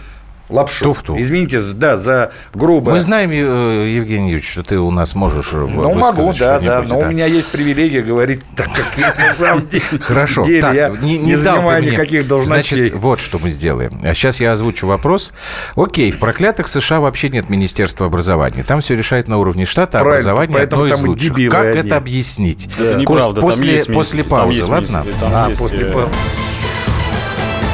[0.49, 0.83] лапшу.
[0.83, 1.17] Туфту.
[1.17, 2.91] Извините, да, за грубо.
[2.91, 6.81] Мы знаем, э, Евгений Юрьевич, что ты у нас можешь э, Ну, могу, да, да,
[6.81, 7.07] но да.
[7.07, 9.83] у меня есть привилегия говорить так, как есть на самом деле.
[10.01, 10.43] Хорошо.
[10.62, 12.77] Так, я не, не, не занимаю никаких должностей.
[12.77, 13.99] Значит, вот что мы сделаем.
[14.03, 15.33] А сейчас я озвучу вопрос.
[15.75, 18.63] Окей, в проклятых США вообще нет Министерства образования.
[18.63, 21.36] Там все решает на уровне штата, а образование одно из лучших.
[21.51, 22.69] Как это объяснить?
[22.77, 22.86] Да.
[22.86, 23.41] Это неправда.
[23.41, 25.05] После, после паузы, ладно?
[25.21, 26.12] А, после э, паузы.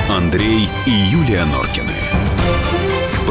[0.09, 2.02] Андрей и Юлия Норкины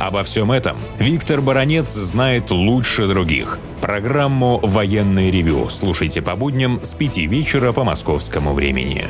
[0.00, 3.58] Обо всем этом Виктор Баранец знает лучше других.
[3.80, 9.08] Программу «Военный ревю» слушайте по будням с 5 вечера по московскому времени.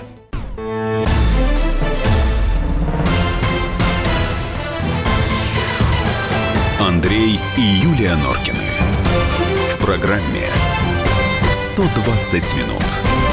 [6.81, 8.57] Андрей и Юлия Норкины.
[9.74, 10.48] В программе
[11.53, 13.28] «120 минут».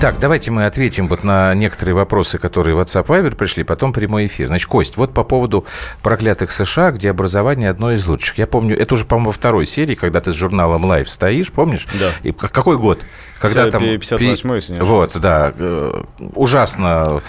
[0.00, 4.24] Так, давайте мы ответим вот на некоторые вопросы, которые в WhatsApp Viber пришли, потом прямой
[4.24, 4.46] эфир.
[4.46, 5.66] Значит, Кость, вот по поводу
[6.02, 8.38] проклятых США, где образование одно из лучших.
[8.38, 11.86] Я помню, это уже, по-моему, во второй серии, когда ты с журналом Life стоишь, помнишь?
[11.98, 12.12] Да.
[12.22, 13.02] И какой год?
[13.40, 13.82] Когда там...
[13.82, 15.52] 58 если не Вот, да.
[15.58, 16.02] Э,
[16.34, 17.20] ужасно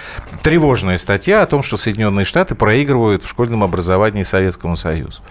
[0.42, 5.22] тревожная статья о том, что Соединенные Штаты проигрывают в школьном образовании Советскому Союзу.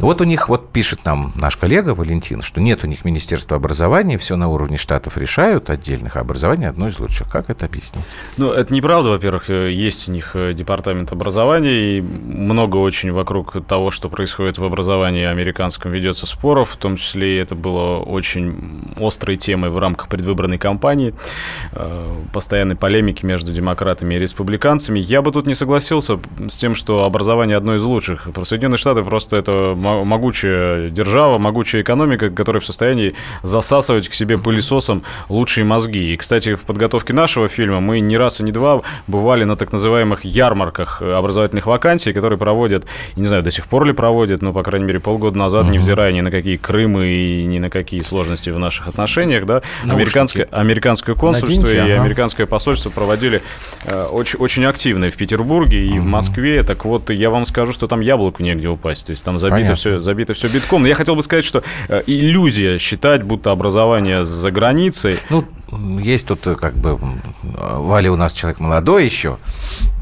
[0.00, 4.16] Вот у них, вот пишет нам наш коллега Валентин, что нет у них Министерства образования,
[4.16, 7.30] все на уровне штатов решают отдельных, а образование одно из лучших.
[7.30, 8.04] Как это объяснить?
[8.38, 13.64] Ну, это неправда, во-первых, э, есть у них э, департамент образования, и много очень вокруг
[13.66, 19.36] того, что происходит в образовании американском, ведется споров, в том числе это было очень острой
[19.36, 21.14] темой в рамках предвыборной кампании,
[21.72, 24.98] э, постоянной полемики между демократами и республиканцами.
[24.98, 28.28] Я бы тут не согласился с тем, что образование одно из лучших.
[28.44, 29.74] Соединенные Штаты просто это
[30.04, 36.12] могучая держава, могучая экономика, которая в состоянии засасывать к себе пылесосом лучшие мозги.
[36.12, 39.72] И, кстати, в подготовке нашего фильма мы не раз и не два бывали на так
[39.72, 44.62] называемых ярмарках образовательных вакансий, которые проводят, не знаю, до сих пор ли проводят, но, по
[44.62, 45.72] крайней мере, полгода назад, угу.
[45.72, 50.46] невзирая ни на какие Крымы и ни на какие сложности в наших отношениях, да, американское,
[50.50, 52.02] американское консульство Наденьте, и ага.
[52.02, 53.42] американское посольство проводили
[53.84, 56.02] э, очень, очень активно в Петербурге и угу.
[56.02, 56.62] в Москве.
[56.62, 59.06] Так вот, я вам скажу, что там яблоку негде упасть.
[59.06, 60.82] То есть там забито все, забито все битком.
[60.82, 65.18] Но я хотел бы сказать, что э, иллюзия считать, будто образование за границей.
[65.30, 66.98] Ну, есть тут э, как бы...
[67.42, 69.38] Валя у нас человек молодой еще,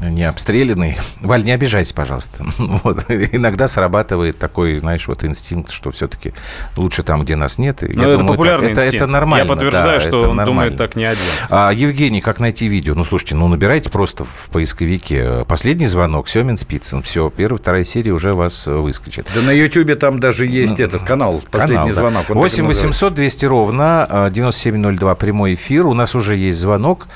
[0.01, 0.97] не обстрелянный.
[1.21, 2.45] Валь, не обижайся, пожалуйста.
[2.83, 3.05] Вот.
[3.09, 6.33] Иногда срабатывает такой, знаешь, вот инстинкт, что все-таки
[6.77, 7.81] лучше там, где нас нет.
[7.81, 9.03] Но я это думаю, популярный это, инстинкт.
[9.03, 9.43] Это, нормально.
[9.43, 10.45] Я подтверждаю, да, что он нормально.
[10.45, 11.23] думает так не один.
[11.49, 12.93] А, Евгений, как найти видео?
[12.95, 15.45] Ну, слушайте, ну, набирайте просто в поисковике.
[15.47, 17.03] Последний звонок, Семин Спицын.
[17.03, 19.27] Все, первая, вторая серия уже вас выскочит.
[19.35, 22.25] Да на Ютьюбе там даже есть ну, этот канал, последний канал, звонок.
[22.29, 22.33] Да.
[22.35, 25.58] 8 800 200 ровно 9702 прямой эфир.
[25.69, 27.07] У нас уже есть звонок.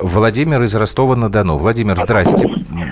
[0.00, 1.58] Владимир из Ростова-на-Дону.
[1.58, 2.48] Владимир, здрасте.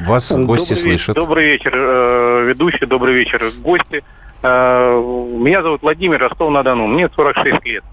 [0.06, 1.16] Вас гости добрый слышат.
[1.16, 4.04] Вечер, добрый вечер, э, ведущий, добрый вечер, гости.
[4.42, 5.02] Э,
[5.36, 6.86] меня зовут Владимир Ростов-на-Дону.
[6.86, 7.84] Мне 46 лет.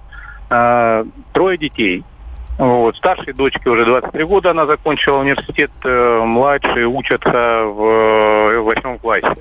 [0.50, 2.04] Э, трое детей.
[2.60, 2.96] Вот.
[2.98, 9.36] Старшей дочке уже 23 года, она закончила университет, младшие учатся в восьмом классе.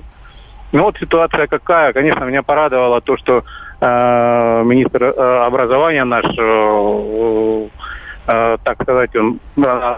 [0.71, 1.93] Ну вот ситуация какая.
[1.93, 3.43] Конечно, меня порадовало то, что
[3.79, 7.67] министр э, образования наш, э,
[8.27, 9.95] э, так сказать, он э,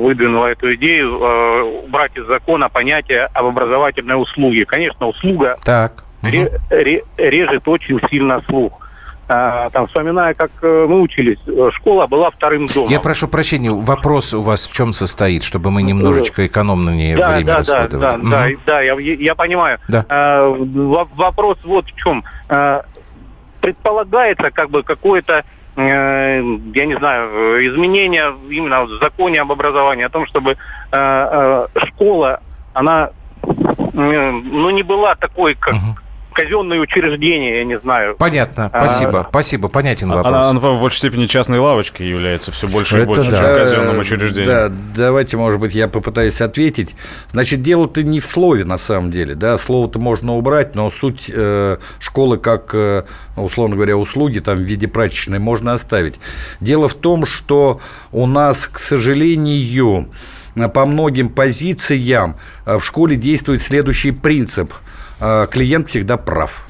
[0.00, 4.64] выдвинул эту идею э, убрать из закона понятие об образовательной услуге.
[4.64, 6.04] Конечно, услуга так.
[6.22, 8.80] ре, ре, режет очень сильно слух.
[9.26, 12.90] Там, вспоминая, как э, мы учились, э, школа была вторым домом.
[12.90, 17.30] Я прошу прощения, вопрос у вас в чем состоит, чтобы мы немножечко экономно не да,
[17.30, 18.00] время да, расходовали?
[18.00, 19.78] Да, да, да, да, я, я понимаю.
[19.88, 20.04] Да.
[21.16, 22.22] Вопрос вот в чем.
[23.64, 25.42] Предполагается как бы какое-то
[25.76, 26.42] э,
[26.74, 30.56] я не знаю, изменение именно в законе об образовании, о том, чтобы
[31.88, 32.40] школа,
[32.74, 33.10] она
[33.94, 35.96] ну, не была такой, как, угу
[36.34, 38.16] казенные учреждения, я не знаю.
[38.16, 40.26] Понятно, а, спасибо, а, спасибо, понятен вопрос.
[40.26, 43.36] Она, она в большей степени частной лавочкой является все больше Это и больше, да.
[43.36, 44.44] чем казенным учреждением.
[44.44, 46.94] Да, давайте, может быть, я попытаюсь ответить.
[47.30, 51.78] Значит, дело-то не в слове, на самом деле, да, слово-то можно убрать, но суть э,
[52.00, 53.04] школы как, э,
[53.36, 56.20] условно говоря, услуги там в виде прачечной можно оставить.
[56.60, 57.80] Дело в том, что
[58.12, 60.10] у нас, к сожалению,
[60.74, 64.74] по многим позициям э, в школе действует следующий принцип–
[65.50, 66.66] клиент всегда прав.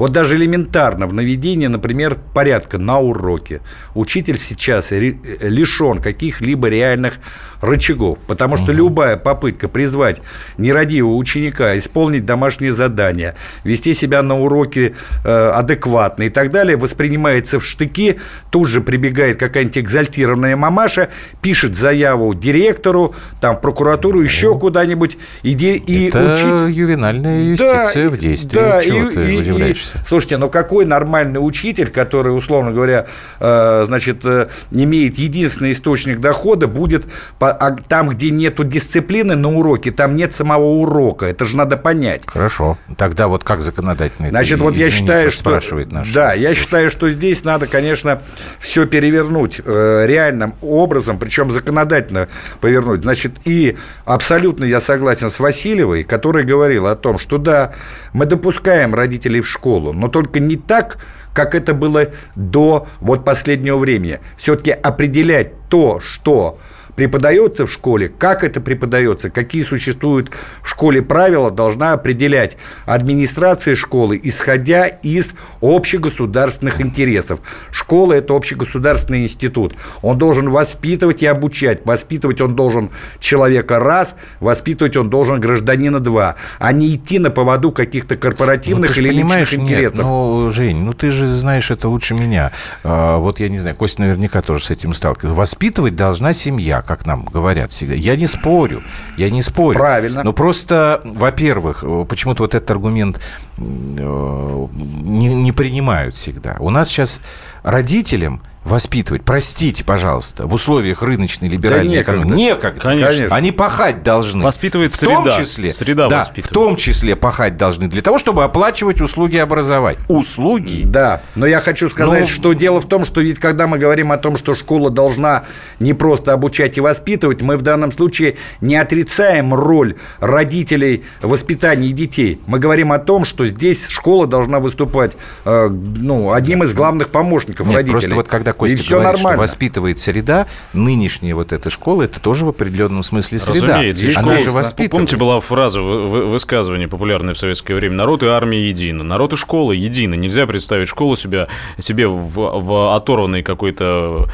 [0.00, 3.60] Вот даже элементарно в наведении, например, порядка на уроке
[3.94, 7.18] учитель сейчас лишен каких-либо реальных
[7.60, 8.72] рычагов, потому что угу.
[8.72, 10.22] любая попытка призвать
[10.56, 17.60] нерадивого ученика исполнить домашнее задание, вести себя на уроке э, адекватно и так далее, воспринимается
[17.60, 18.18] в штыки,
[18.50, 21.10] тут же прибегает какая-нибудь экзальтированная мамаша,
[21.42, 26.74] пишет заяву директору, там, прокуратуру, еще куда-нибудь, иди и Это учить...
[26.74, 28.56] ювенальная юстиция да, в действии.
[28.56, 29.34] Да, Чего и, ты?
[29.34, 29.74] И,
[30.06, 33.06] слушайте, ну какой нормальный учитель, который, условно говоря,
[33.38, 37.06] э, значит, э, имеет единственный источник дохода, будет
[37.40, 41.26] а там, где нету дисциплины на уроке, там нет самого урока.
[41.26, 42.22] Это же надо понять.
[42.26, 42.78] Хорошо.
[42.96, 45.60] Тогда вот как законодательно Значит, вот я считаю, что...
[45.90, 48.22] Наш да, я считаю, что здесь надо, конечно,
[48.58, 52.28] все перевернуть э, реальным образом, причем законодательно
[52.60, 53.02] повернуть.
[53.02, 57.72] Значит, и абсолютно я согласен с Васильевой, которая говорила о том, что да,
[58.12, 60.98] мы допускаем родителей в школу, но только не так,
[61.34, 64.20] как это было до вот последнего времени.
[64.36, 66.58] Все-таки определять то, что
[66.96, 70.30] преподается в школе, как это преподается, какие существуют
[70.62, 77.40] в школе правила, должна определять администрация школы, исходя из общегосударственных интересов.
[77.70, 79.74] Школа– это общегосударственный институт.
[80.02, 81.80] Он должен воспитывать и обучать.
[81.84, 87.72] Воспитывать он должен человека раз, воспитывать он должен гражданина два, а не идти на поводу
[87.72, 89.98] каких-то корпоративных ну, или личных интересов.
[89.98, 92.52] Нет, ну, Жень, ну ты же знаешь это лучше меня.
[92.84, 95.38] А, вот я не знаю, Костя наверняка тоже с этим сталкивается.
[95.38, 97.94] Воспитывать должна семья как нам говорят всегда.
[97.94, 98.82] Я не спорю,
[99.16, 99.78] я не спорю.
[99.78, 100.22] Правильно.
[100.22, 103.20] Но просто, во-первых, почему-то вот этот аргумент
[103.56, 106.56] э, не, не принимают всегда.
[106.60, 107.20] У нас сейчас
[107.62, 112.36] родителям воспитывать, простите, пожалуйста, в условиях рыночной либеральной да экономики.
[112.36, 112.80] Некогда.
[112.80, 113.34] Конечно.
[113.34, 114.44] Они пахать должны.
[114.44, 115.20] Воспитывает среда.
[115.20, 119.38] В том числе, среда да, в том числе пахать должны для того, чтобы оплачивать услуги
[119.38, 119.98] образования.
[120.08, 120.82] Услуги.
[120.84, 122.26] Да, но я хочу сказать, но...
[122.26, 125.44] что дело в том, что ведь когда мы говорим о том, что школа должна
[125.78, 131.92] не просто обучать и воспитывать, мы в данном случае не отрицаем роль родителей в воспитании
[131.92, 132.40] детей.
[132.46, 137.66] Мы говорим о том, что здесь школа должна выступать э, ну, одним из главных помощников
[137.66, 138.00] Нет, родителей.
[138.00, 139.32] Просто вот когда когда Костя и все говорит, нормально.
[139.32, 143.76] что воспитывает среда, нынешняя вот эта школа, это тоже в определенном смысле среда.
[143.78, 144.20] Разумеется.
[144.20, 144.90] Она же воспитывает.
[144.90, 149.04] Помните, была фраза в высказывании популярной в советское время «Народ и армия едины».
[149.04, 150.14] Народ и школа едины.
[150.14, 154.26] Нельзя представить школу себя, себе в, в оторванной какой-то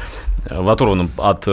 [0.49, 1.51] в оторванном от э,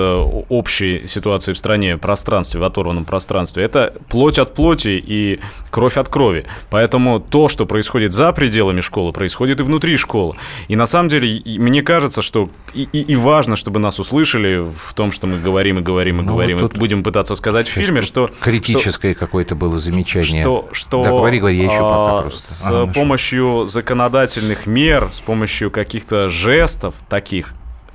[0.48, 6.08] общей ситуации в стране пространстве, в оторванном пространстве, это плоть от плоти и кровь от
[6.08, 6.46] крови.
[6.70, 10.36] Поэтому то, что происходит за пределами школы, происходит и внутри школы.
[10.68, 14.94] И на самом деле, мне кажется, что и, и, и важно, чтобы нас услышали в
[14.94, 17.72] том, что мы говорим и говорим и ну, говорим, вот и будем пытаться сказать в
[17.72, 18.30] фильме, что...
[18.40, 20.42] Критическое какое-то было замечание.
[20.42, 22.40] Что, что да, говори, говори, я еще пока а, просто.
[22.40, 27.54] С а, помощью законодательных мер, с помощью каких-то жестов таких,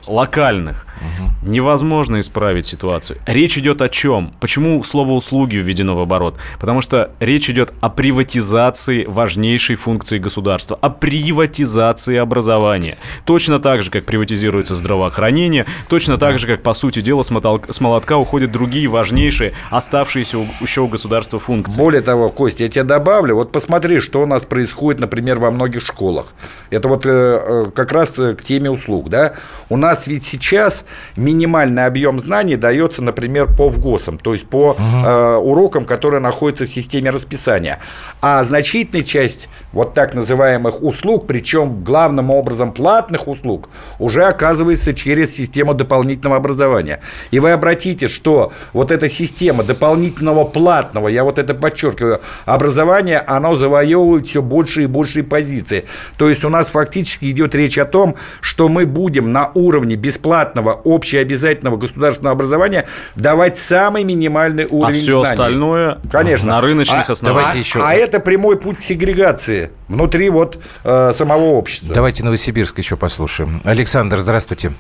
[0.09, 0.85] локальных.
[0.99, 1.51] Угу.
[1.51, 3.19] Невозможно исправить ситуацию.
[3.25, 4.33] Речь идет о чем?
[4.39, 6.35] Почему слово «услуги» введено в оборот?
[6.59, 12.97] Потому что речь идет о приватизации важнейшей функции государства, о приватизации образования.
[13.25, 17.71] Точно так же, как приватизируется здравоохранение, точно так же, как, по сути дела, с, мотолка,
[17.71, 21.79] с молотка уходят другие важнейшие, оставшиеся у, еще у государства функции.
[21.79, 25.85] Более того, Костя, я тебе добавлю, вот посмотри, что у нас происходит, например, во многих
[25.85, 26.33] школах.
[26.69, 29.33] Это вот э, э как раз э, к теме услуг, да?
[29.69, 34.81] У нас ведь сейчас минимальный объем знаний дается, например, по ВГОСам, то есть по угу.
[34.81, 37.79] э, урокам, которые находятся в системе расписания.
[38.21, 45.35] А значительная часть вот так называемых услуг, причем главным образом платных услуг, уже оказывается через
[45.35, 47.01] систему дополнительного образования.
[47.31, 53.55] И вы обратите, что вот эта система дополнительного платного, я вот это подчеркиваю, образования, оно
[53.55, 55.85] завоевывает все больше и больше позиции.
[56.17, 60.78] То есть у нас фактически идет речь о том, что мы будем на уровне бесплатного
[60.83, 65.29] общеобязательного государственного образования давать самый минимальный а уровень а все знаний.
[65.29, 66.47] остальное Конечно.
[66.47, 67.55] на рыночных а, основаниях.
[67.55, 67.79] А, еще...
[67.81, 71.93] а это прямой путь сегрегации внутри вот э, самого общества.
[71.93, 73.61] Давайте Новосибирск еще послушаем.
[73.65, 74.71] Александр, здравствуйте.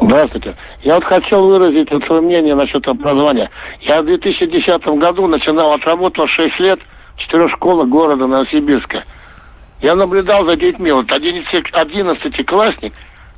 [0.00, 0.54] Здравствуйте.
[0.82, 3.50] Я вот хотел выразить вот свое мнение насчет образования.
[3.80, 6.80] Я в 2010 году начинал, отработал 6 лет
[7.16, 9.04] в четырех школах города Новосибирска.
[9.80, 10.92] Я наблюдал за детьми.
[10.92, 12.92] Вот 11-классник,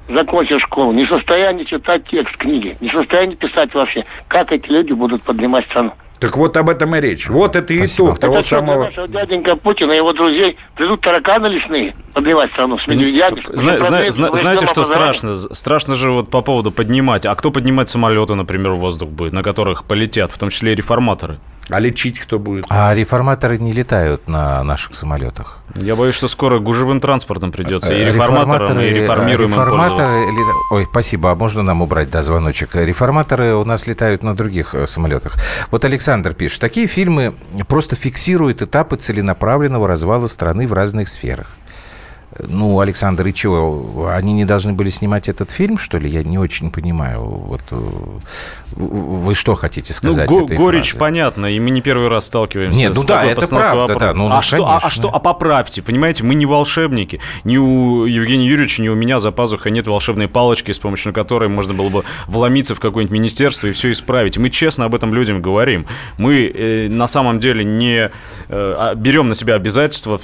[0.08, 4.04] закончив школу, не в состоянии читать текст книги, не в состоянии писать вообще.
[4.28, 5.92] Как эти люди будут поднимать страну?
[6.22, 7.28] Так вот об этом и речь.
[7.28, 8.10] Вот это Спасибо.
[8.10, 8.92] итог того это самого...
[8.92, 13.42] Что, дяденька Путина и его друзей придут тараканы лесные поднимать страну с медведями.
[13.48, 15.34] Зна- зна- зна- знаете, что страшно?
[15.34, 17.26] Страшно же вот по поводу поднимать.
[17.26, 20.76] А кто поднимать самолеты, например, в воздух будет, на которых полетят, в том числе и
[20.76, 21.38] реформаторы?
[21.68, 22.64] А лечить кто будет?
[22.68, 25.58] А реформаторы не летают на наших самолетах.
[25.74, 30.26] Я боюсь, что скоро гужевым транспортом придется и реформаторам, и реформируемым реформаторы,
[30.70, 32.74] Ой, спасибо, а можно нам убрать, да, звоночек?
[32.74, 35.36] Реформаторы у нас летают на других э, самолетах.
[35.70, 37.34] Вот Александр пишет, такие фильмы
[37.68, 41.46] просто фиксируют этапы целенаправленного развала страны в разных сферах.
[42.38, 44.08] Ну, Александр, и чего?
[44.08, 46.08] Они не должны были снимать этот фильм, что ли?
[46.08, 47.22] Я не очень понимаю.
[47.22, 47.76] Вот э,
[48.76, 50.30] вы что хотите сказать?
[50.30, 50.98] Ну, го- горечь фразы?
[50.98, 54.14] понятно, и мы не первый раз сталкиваемся Нет, ну с да, такой это правда, да.
[54.14, 57.20] Ну, а, ну, что, а, а что, а поправьте, понимаете, мы не волшебники.
[57.44, 61.50] Ни у Евгения Юрьевича, ни у меня за пазухой нет волшебной палочки, с помощью которой
[61.50, 64.38] можно было бы вломиться в какое-нибудь министерство и все исправить.
[64.38, 65.86] Мы честно об этом людям говорим.
[66.16, 68.10] Мы э, на самом деле не э,
[68.48, 70.18] а, берем на себя обязательства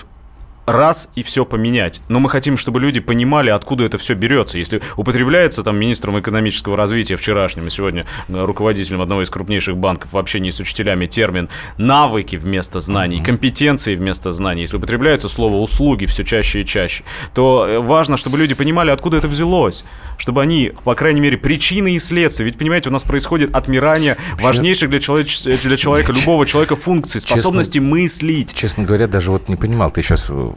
[0.69, 2.01] раз и все поменять.
[2.09, 4.59] Но мы хотим, чтобы люди понимали, откуда это все берется.
[4.59, 10.13] Если употребляется там министром экономического развития вчерашним и сегодня э, руководителем одного из крупнейших банков
[10.13, 16.07] в общении с учителями термин навыки вместо знаний, компетенции вместо знаний, если употребляется слово услуги
[16.07, 17.05] все чаще и чаще,
[17.35, 19.85] то э, важно, чтобы люди понимали, откуда это взялось,
[20.19, 22.45] чтобы они, по крайней мере, причины и следствия.
[22.45, 25.43] Ведь, понимаете, у нас происходит отмирание важнейших для, человеч...
[25.43, 28.55] для человека, любого человека функций, способности честно, мыслить.
[28.55, 30.51] Честно говоря, даже вот не понимал, ты сейчас э,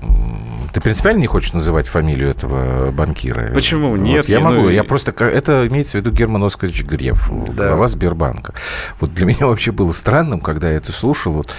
[0.74, 3.52] ты принципиально не хочешь называть фамилию этого банкира?
[3.54, 3.96] Почему?
[3.98, 4.30] Нет.
[4.30, 4.64] я, я могу.
[4.64, 4.70] Ну...
[4.70, 5.12] Я просто...
[5.26, 7.70] Это имеется в виду Герман Оскарович Греф, да.
[7.70, 8.54] глава Сбербанка.
[9.00, 11.34] Вот для меня вообще было странным, когда я это слушал.
[11.34, 11.54] Вот,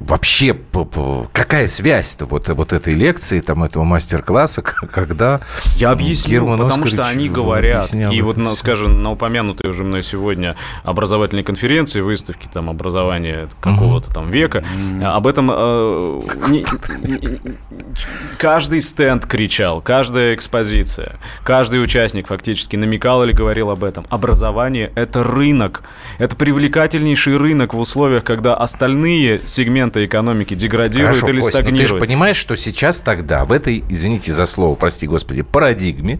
[0.00, 0.56] вообще
[1.32, 5.40] какая связь-то вот, вот этой лекции, там, этого мастер-класса, когда
[5.76, 10.02] Я объясню, Герман потому что они говорят, и вот, на, скажем, на упомянутой уже мной
[10.02, 14.64] сегодня образовательной конференции, выставки там образования какого-то там века,
[15.02, 16.66] об этом э, не,
[17.02, 17.40] не,
[18.38, 24.06] каждый стенд кричал, каждая экспозиция, каждый участник фактически намекал или говорил об этом.
[24.10, 25.82] Образование— это рынок,
[26.18, 31.88] это привлекательнейший рынок в условиях, когда остальные сегменты сегменты экономики деградируют Хорошо, или Кость, стагнируют.
[31.88, 36.18] ты же понимаешь, что сейчас тогда в этой, извините за слово, прости господи, парадигме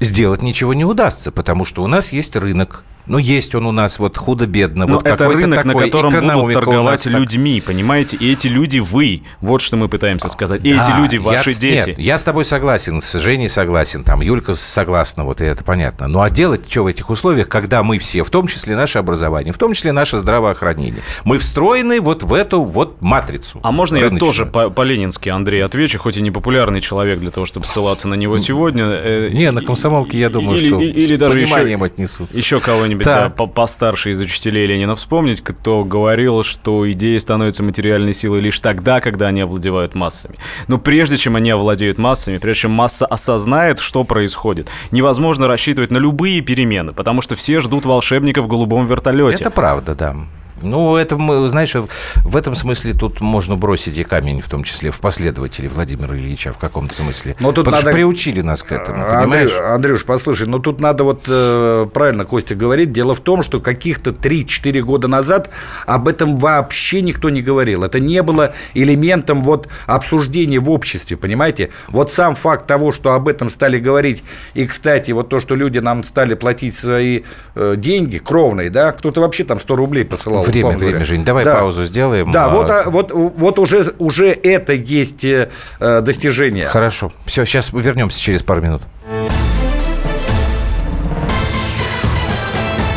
[0.00, 3.98] сделать ничего не удастся, потому что у нас есть рынок, ну, есть он у нас
[3.98, 4.86] вот худо-бедно.
[4.86, 8.16] Но вот это рынок, на котором будут торговать людьми, понимаете?
[8.16, 9.22] И эти люди вы.
[9.40, 10.60] Вот что мы пытаемся сказать.
[10.64, 11.88] И да, эти люди ваши я, дети.
[11.88, 16.06] Нет, я с тобой согласен, с Женей согласен, там, Юлька согласна, вот и это понятно.
[16.06, 19.52] Ну, а делать что в этих условиях, когда мы все, в том числе наше образование,
[19.52, 23.58] в том числе наше здравоохранение, мы встроены вот в эту вот матрицу.
[23.64, 24.20] А можно рыночную.
[24.20, 28.14] я тоже по-ленински, Андрей, отвечу, хоть и не популярный человек для того, чтобы ссылаться на
[28.14, 28.84] него сегодня.
[28.84, 32.38] Э, не, на комсомолке, я думаю, или, что или, или даже еще, отнесутся.
[32.38, 33.28] Еще кого-нибудь да.
[33.28, 39.00] Да, постарше из учителей Ленина вспомнить, кто говорил, что идеи становятся материальной силой лишь тогда,
[39.00, 40.36] когда они овладевают массами.
[40.68, 45.98] Но прежде чем они овладеют массами, прежде чем масса осознает, что происходит, невозможно рассчитывать на
[45.98, 49.42] любые перемены, потому что все ждут волшебника в голубом вертолете.
[49.42, 50.16] Это правда, да.
[50.62, 51.16] Ну, это,
[51.48, 56.16] знаешь, в этом смысле тут можно бросить и камень, в том числе в последователи Владимира
[56.16, 57.36] Ильича в каком-то смысле.
[57.40, 57.94] Но тут Потому надо...
[57.94, 59.50] приучили нас к этому, понимаешь?
[59.52, 62.92] Андрюш, Андрюш, послушай, ну тут надо вот э, правильно Костя говорит.
[62.92, 65.50] Дело в том, что каких-то 3-4 года назад
[65.86, 67.84] об этом вообще никто не говорил.
[67.84, 71.70] Это не было элементом вот обсуждения в обществе, понимаете?
[71.88, 74.22] Вот сам факт того, что об этом стали говорить,
[74.54, 77.22] и, кстати, вот то, что люди нам стали платить свои
[77.54, 81.56] э, деньги кровные, да, кто-то вообще там 100 рублей посылал Время, время, Жень, давай да.
[81.56, 82.30] паузу сделаем.
[82.32, 82.48] Да, а...
[82.50, 85.48] вот, а, вот, вот уже, уже это есть э,
[85.78, 86.66] достижение.
[86.66, 87.12] Хорошо.
[87.24, 88.82] Все, сейчас вернемся через пару минут.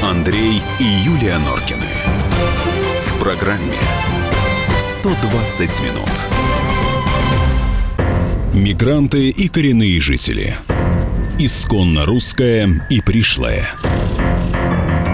[0.02, 1.82] Андрей и Юлия Норкины.
[3.08, 3.78] В программе
[4.80, 6.10] 120 минут.
[8.54, 10.56] Мигранты и коренные жители.
[11.40, 13.68] Исконно русское и пришлое.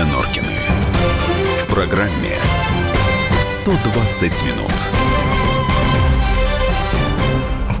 [0.00, 0.46] И Юлия Норкины.
[1.62, 2.36] В программе
[3.40, 4.72] «120 минут».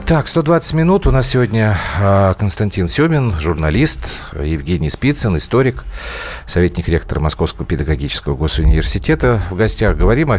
[0.06, 1.06] Так, 120 минут.
[1.06, 5.84] У нас сегодня э, Константин Семин, журналист, Евгений Спицын, историк,
[6.46, 9.40] советник ректора Московского педагогического госуниверситета.
[9.50, 10.38] В гостях говорим о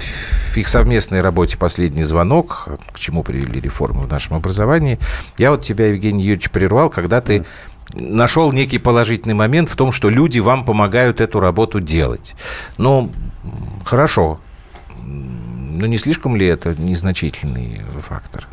[0.55, 4.99] их совместной работе «Последний звонок», к чему привели реформы в нашем образовании.
[5.37, 7.45] Я вот тебя, Евгений Юрьевич, прервал, когда ты
[7.93, 12.35] нашел некий положительный момент в том, что люди вам помогают эту работу делать.
[12.77, 13.11] Ну,
[13.85, 14.39] хорошо.
[15.03, 18.47] Но не слишком ли это незначительный фактор?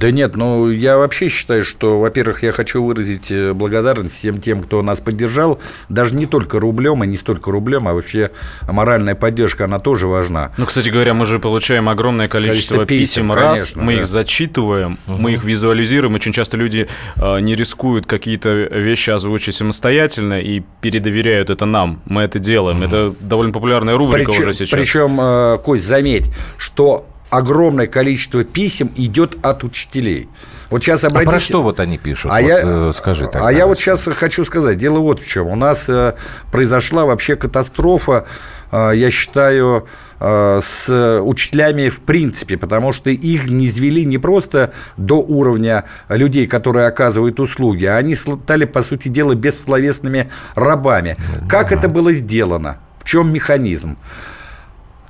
[0.00, 4.62] Да нет, ну я вообще считаю, что, во-первых, я хочу выразить э, благодарность всем тем,
[4.62, 8.30] кто нас поддержал, даже не только рублем, и не столько рублем, а вообще
[8.66, 10.52] моральная поддержка, она тоже важна.
[10.56, 14.00] Ну, кстати говоря, мы же получаем огромное количество, количество писем, писем раз, конечно, мы да.
[14.00, 15.16] их зачитываем, угу.
[15.16, 21.50] мы их визуализируем, очень часто люди э, не рискуют какие-то вещи озвучить самостоятельно и передоверяют
[21.50, 22.86] это нам, мы это делаем, угу.
[22.86, 24.70] это довольно популярная рубрика причем, уже сейчас.
[24.78, 30.28] Причем, э, Кость, заметь, что огромное количество писем идет от учителей.
[30.70, 31.30] Вот сейчас обратите...
[31.30, 32.30] А про что вот они пишут?
[32.30, 33.48] А вот, я, э, скажи тогда.
[33.48, 35.46] А я вот сейчас хочу сказать, дело вот в чем.
[35.46, 36.14] У нас э,
[36.52, 38.26] произошла вообще катастрофа,
[38.70, 39.86] э, я считаю,
[40.20, 46.46] э, с учителями в принципе, потому что их не извели не просто до уровня людей,
[46.46, 51.16] которые оказывают услуги, а они стали, по сути дела, бессловесными рабами.
[51.48, 52.78] Как это было сделано?
[52.98, 53.96] В чем механизм?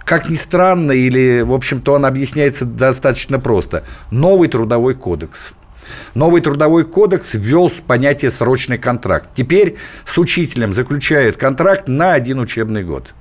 [0.08, 3.84] Как ни странно, или, в общем-то, он объясняется достаточно просто.
[4.10, 5.52] Новый трудовой кодекс.
[6.14, 9.28] Новый трудовой кодекс ввел понятие срочный контракт.
[9.34, 13.12] Теперь с учителем заключают контракт на один учебный год.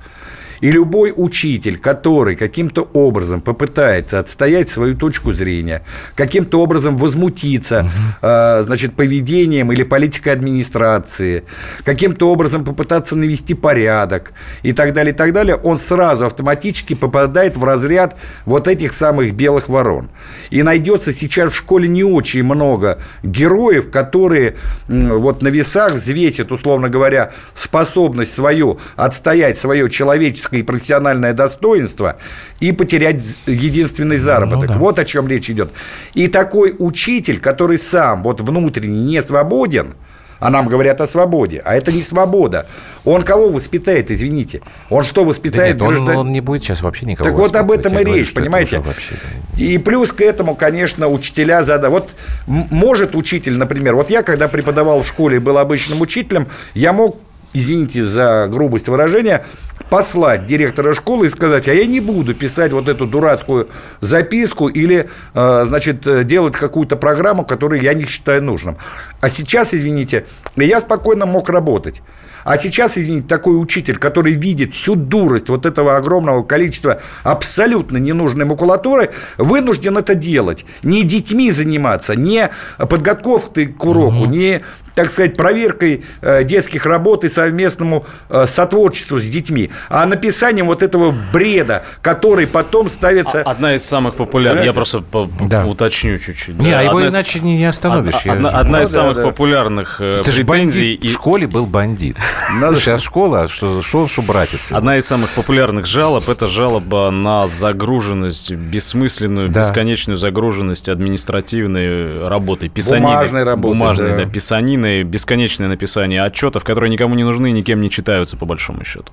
[0.62, 5.84] И любой учитель, который каким-то образом попытается отстоять свою точку зрения,
[6.16, 7.90] каким-то образом возмутиться, угу.
[8.22, 11.44] э, значит, поведением или политикой администрации,
[11.84, 14.34] каким-то образом попытаться навести порядок
[14.64, 19.34] и так далее, и так далее, он сразу автоматически попадает в разряд вот этих самых
[19.34, 20.10] белых ворон.
[20.50, 24.56] И найдется сейчас в школе не очень много героев, которые
[24.88, 32.18] вот на весах взвесят, условно говоря, способность свою отстоять свое человеческое человеческое и профессиональное достоинство
[32.60, 34.70] и потерять единственный заработок.
[34.70, 34.80] Ну, да.
[34.80, 35.72] Вот о чем речь идет.
[36.14, 39.96] И такой учитель, который сам вот внутренне не свободен,
[40.40, 41.62] а нам говорят о свободе.
[41.66, 42.68] А это не свобода.
[43.06, 44.62] Он кого воспитает, извините?
[44.92, 46.18] Он что воспитает да нет, граждан...
[46.18, 48.80] он, он не будет сейчас вообще никого Так вот об этом и речь, понимаете?
[48.80, 49.16] Вообще...
[49.58, 51.88] И плюс к этому, конечно, учителя задают.
[51.98, 52.10] Вот
[52.46, 57.18] может учитель, например, вот я, когда преподавал в школе и был обычным учителем, я мог
[57.58, 59.46] извините за грубость выражения,
[59.90, 63.70] послать директора школы и сказать, а я не буду писать вот эту дурацкую
[64.02, 68.78] записку или, э, значит, делать какую-то программу, которую я не считаю нужным.
[69.22, 72.02] А сейчас, извините, я спокойно мог работать.
[72.44, 78.46] А сейчас, извините, такой учитель, который видит всю дурость вот этого огромного количества абсолютно ненужной
[78.46, 80.66] макулатуры, вынужден это делать.
[80.82, 84.26] Не детьми заниматься, не подготовкой к уроку, угу.
[84.28, 84.62] не
[84.98, 90.82] так сказать, проверкой э, детских работ и совместному э, сотворчеству с детьми, а написанием вот
[90.82, 93.44] этого бреда, который потом ставится...
[93.44, 95.04] Одна из самых популярных, я просто
[95.40, 95.68] да.
[95.68, 96.58] уточню чуть-чуть.
[96.58, 96.80] Не, да.
[96.80, 97.44] а его одна иначе из...
[97.44, 98.26] не остановишь.
[98.26, 99.24] Одна, одна ну, из да, самых да.
[99.26, 100.96] популярных э, Ты претензий...
[100.96, 101.10] И...
[101.10, 102.18] В школе был бандит.
[102.60, 102.80] Надо...
[102.80, 104.72] Сейчас школа, что, что, что братец.
[104.72, 109.60] Одна из самых популярных жалоб– это жалоба на загруженность, бессмысленную, да.
[109.60, 113.06] бесконечную загруженность административной работой, писанины.
[113.06, 117.52] Бумажной работы, Бумажной, да, да писанины длинные, бесконечное написание отчетов, которые никому не нужны и
[117.52, 119.12] никем не читаются, по большому счету.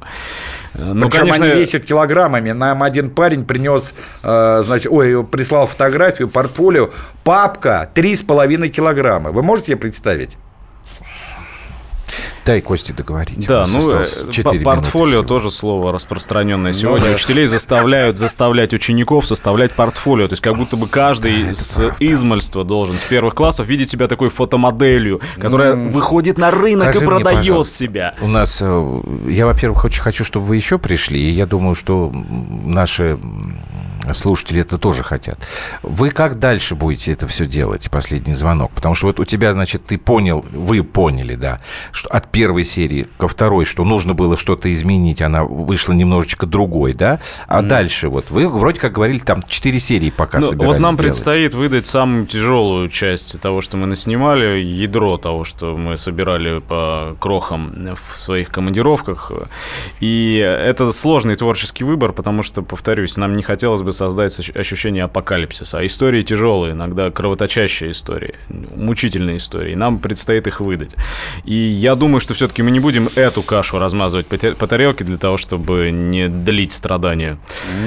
[0.75, 1.47] Ну, Причем конечно...
[1.47, 2.53] они весят килограммами.
[2.53, 6.91] Нам один парень принес, э, значит, ой, прислал фотографию, портфолио,
[7.25, 9.31] папка 3,5 килограмма.
[9.31, 10.37] Вы можете себе представить?
[12.45, 13.47] Дай Кости договорить.
[13.47, 17.09] Да, ну, э, портфолио тоже слово распространенное ну сегодня.
[17.09, 17.15] Ну.
[17.15, 20.29] Учителей заставляют заставлять учеников составлять портфолио.
[20.29, 24.09] То есть как будто бы каждый да, с измальства должен с первых классов видеть себя
[24.09, 28.15] такой фотомоделью, которая ну, выходит на рынок и продает мне, себя.
[28.21, 32.13] У нас, э, я, во-первых, очень хочу, чтобы вы еще пришли, и я думаю, что
[32.65, 33.19] наши
[34.13, 35.39] слушатели это тоже хотят.
[35.83, 38.71] Вы как дальше будете это все делать, последний звонок?
[38.73, 41.61] Потому что вот у тебя, значит, ты понял, вы поняли, да,
[41.93, 46.95] что от первой серии ко второй, что нужно было что-то изменить, она вышла немножечко другой,
[46.95, 47.21] да?
[47.47, 47.69] А mm.
[47.69, 51.13] дальше вот вы вроде как говорили, там четыре серии пока ну, собирались Вот нам сделать.
[51.13, 57.17] предстоит выдать самую тяжелую часть того, что мы наснимали, ядро того, что мы собирали по
[57.19, 59.33] крохам в своих командировках.
[60.01, 65.79] И это сложный творческий выбор, потому что, повторюсь, нам не хотелось бы создать ощущение апокалипсиса.
[65.79, 69.75] А истории тяжелые, иногда кровоточащие истории, мучительные истории.
[69.75, 70.97] Нам предстоит их выдать.
[71.45, 75.17] И я думаю, что все-таки мы не будем эту кашу размазывать по, по тарелке для
[75.17, 77.39] того, чтобы не длить страдания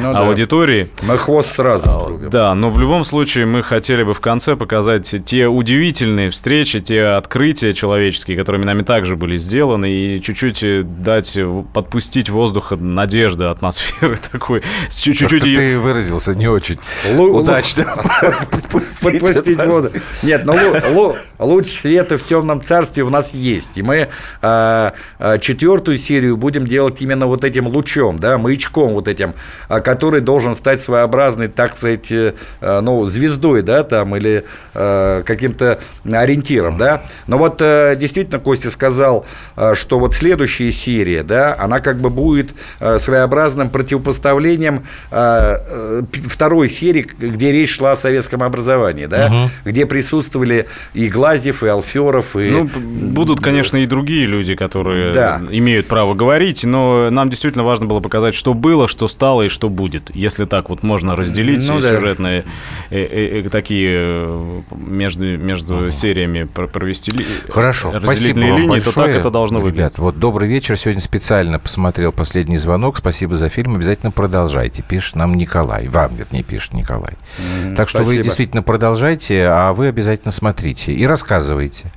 [0.02, 0.90] ну, аудитории.
[1.02, 1.08] Да.
[1.08, 5.16] Мы хвост сразу а, Да, но в любом случае мы хотели бы в конце показать
[5.26, 11.38] те удивительные встречи, те открытия человеческие, которыми нами также были сделаны, и чуть-чуть дать,
[11.74, 14.64] подпустить воздуха надежды, атмосферы такой.
[14.90, 17.86] Чуть-чуть ее выразился не очень Лу- удачно.
[18.52, 19.22] Подпустить,
[19.68, 19.92] воду.
[20.22, 23.78] Нет, но лу- луч света в темном царстве у нас есть.
[23.78, 24.10] И мы
[24.42, 24.92] э,
[25.40, 29.34] четвертую серию будем делать именно вот этим лучом, да, маячком вот этим,
[29.68, 36.78] который должен стать своеобразной, так сказать, э, ну, звездой, да, там, или э, каким-то ориентиром,
[36.78, 37.04] да.
[37.28, 39.26] Но вот э, действительно Костя сказал,
[39.56, 46.02] э, что вот следующая серия, да, она как бы будет э, своеобразным противопоставлением э, Э,
[46.28, 49.52] второй серии, где речь шла о советском образовании, да, угу.
[49.66, 52.50] где присутствовали и Глазьев, и Алферов, и...
[52.50, 55.42] Ну, будут, конечно, и другие люди, которые да.
[55.52, 59.70] имеют право говорить, но нам действительно важно было показать, что было, что стало и что
[59.70, 60.10] будет.
[60.16, 62.44] Если так вот можно разделить ну, сюжетные
[62.90, 62.98] да.
[62.98, 65.92] э, э, э, такие между, между угу.
[65.92, 67.12] сериями провести
[67.50, 69.98] Хорошо, разделительные линии, большое, то так это должно ребят, выглядеть.
[69.98, 70.78] Вот добрый вечер.
[70.78, 72.98] Сегодня специально посмотрел последний звонок.
[72.98, 73.76] Спасибо за фильм.
[73.76, 74.84] Обязательно продолжайте.
[74.84, 75.58] Пишет нам Николай.
[75.58, 75.88] Николай.
[75.88, 77.14] Вам, вернее, пишет Николай.
[77.14, 77.76] Mm-hmm.
[77.76, 78.18] Так что Спасибо.
[78.18, 81.92] вы действительно продолжайте, а вы обязательно смотрите и рассказывайте.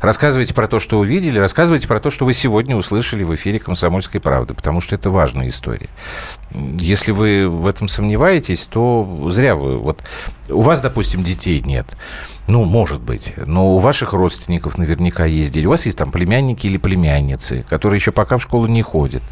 [0.00, 4.18] Рассказывайте про то, что увидели, рассказывайте про то, что вы сегодня услышали в эфире «Комсомольской
[4.18, 5.90] правды», потому что это важная история.
[6.78, 9.76] Если вы в этом сомневаетесь, то зря вы...
[9.76, 10.02] Вот
[10.48, 11.86] у вас, допустим, детей нет.
[12.48, 13.34] Ну, может быть.
[13.36, 15.66] Но у ваших родственников наверняка есть дети.
[15.66, 19.22] У вас есть там племянники или племянницы, которые еще пока в школу не ходят.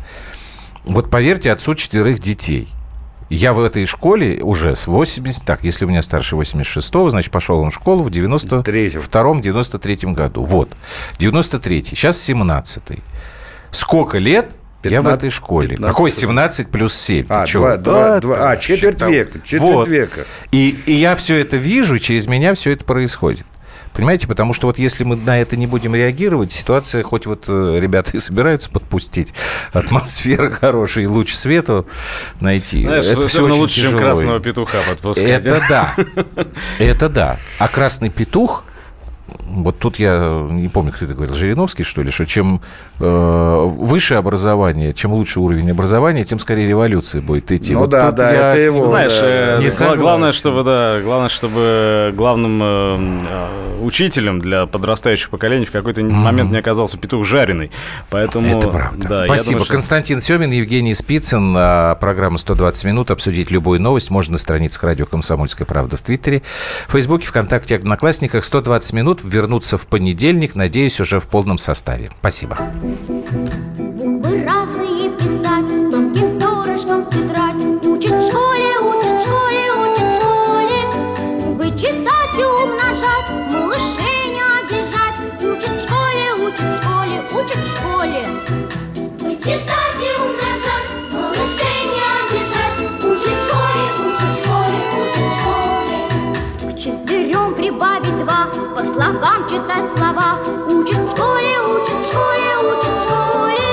[0.84, 2.68] Вот поверьте отцу четверых детей–
[3.31, 7.61] я в этой школе уже с 80, так, если у меня старше 86-го, значит, пошел
[7.61, 10.43] он в школу в 92-м, 93-м году.
[10.43, 10.70] Вот,
[11.18, 12.99] 93-й, сейчас 17-й.
[13.70, 14.51] Сколько лет
[14.83, 15.76] 15, я в этой школе.
[15.76, 15.87] 15.
[15.87, 17.26] Какой 17 плюс 7?
[17.28, 19.41] А, 2, 2, 2, а четверть века.
[19.41, 19.89] Четверть вот.
[19.89, 20.24] века.
[20.51, 23.47] И, и я все это вижу, и через меня все это происходит.
[23.93, 27.78] Понимаете, потому что вот если мы на это не будем реагировать, ситуация, хоть вот э,
[27.80, 29.34] ребята и собираются подпустить
[29.72, 31.84] атмосферу хороший, луч света
[32.41, 32.82] найти.
[32.82, 33.91] Знаешь, это все очень лучше, тяжело.
[33.93, 35.47] чем красного петуха подпускать.
[35.47, 35.95] Это да.
[36.78, 37.38] Это да.
[37.59, 38.64] А красный петух
[39.51, 42.61] вот тут я не помню, кто это говорил, Жириновский, что ли, что чем
[42.98, 47.74] э, выше образование, чем лучше уровень образования, тем скорее революция будет идти.
[47.74, 48.86] Ну вот да, да, это его.
[48.86, 52.66] Знаешь, да, не гла- главное, чтобы, да, главное, чтобы главным э,
[53.28, 56.11] э, учителем для подрастающих поколений в какой-то mm-hmm.
[56.11, 57.70] момент не оказался петух жареный.
[58.11, 59.09] Поэтому, это правда.
[59.09, 59.53] Да, Спасибо.
[59.53, 59.72] Думаю, что...
[59.72, 61.55] Константин Семин, Евгений Спицын.
[61.57, 63.11] А, программа «120 минут».
[63.11, 66.42] Обсудить любую новость можно на страницах радио «Комсомольская правда» в Твиттере,
[66.88, 68.44] в Фейсбуке, ВКонтакте, Одноклассниках.
[68.44, 72.11] 120 минут вернуться в понедельник, надеюсь, уже в полном составе.
[72.18, 72.59] Спасибо.
[99.97, 100.38] Слова,
[100.68, 103.68] учит в школе, учит в школе, учит в школе.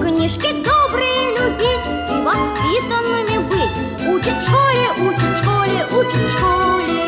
[0.00, 3.76] Книжки добрые любить и воспитанными быть,
[4.08, 7.00] учит в школе, учит в школе, учит в школе.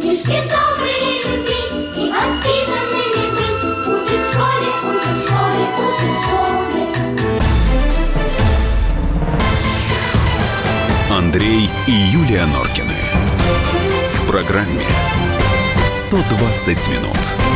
[0.00, 6.84] Книжки добрые любить и воспитанными быть, учит в школе, учит в школе, учит в школе.
[11.10, 13.00] Андрей и Юлия Норкины.
[14.14, 14.86] В программе
[15.86, 17.55] 120 минут.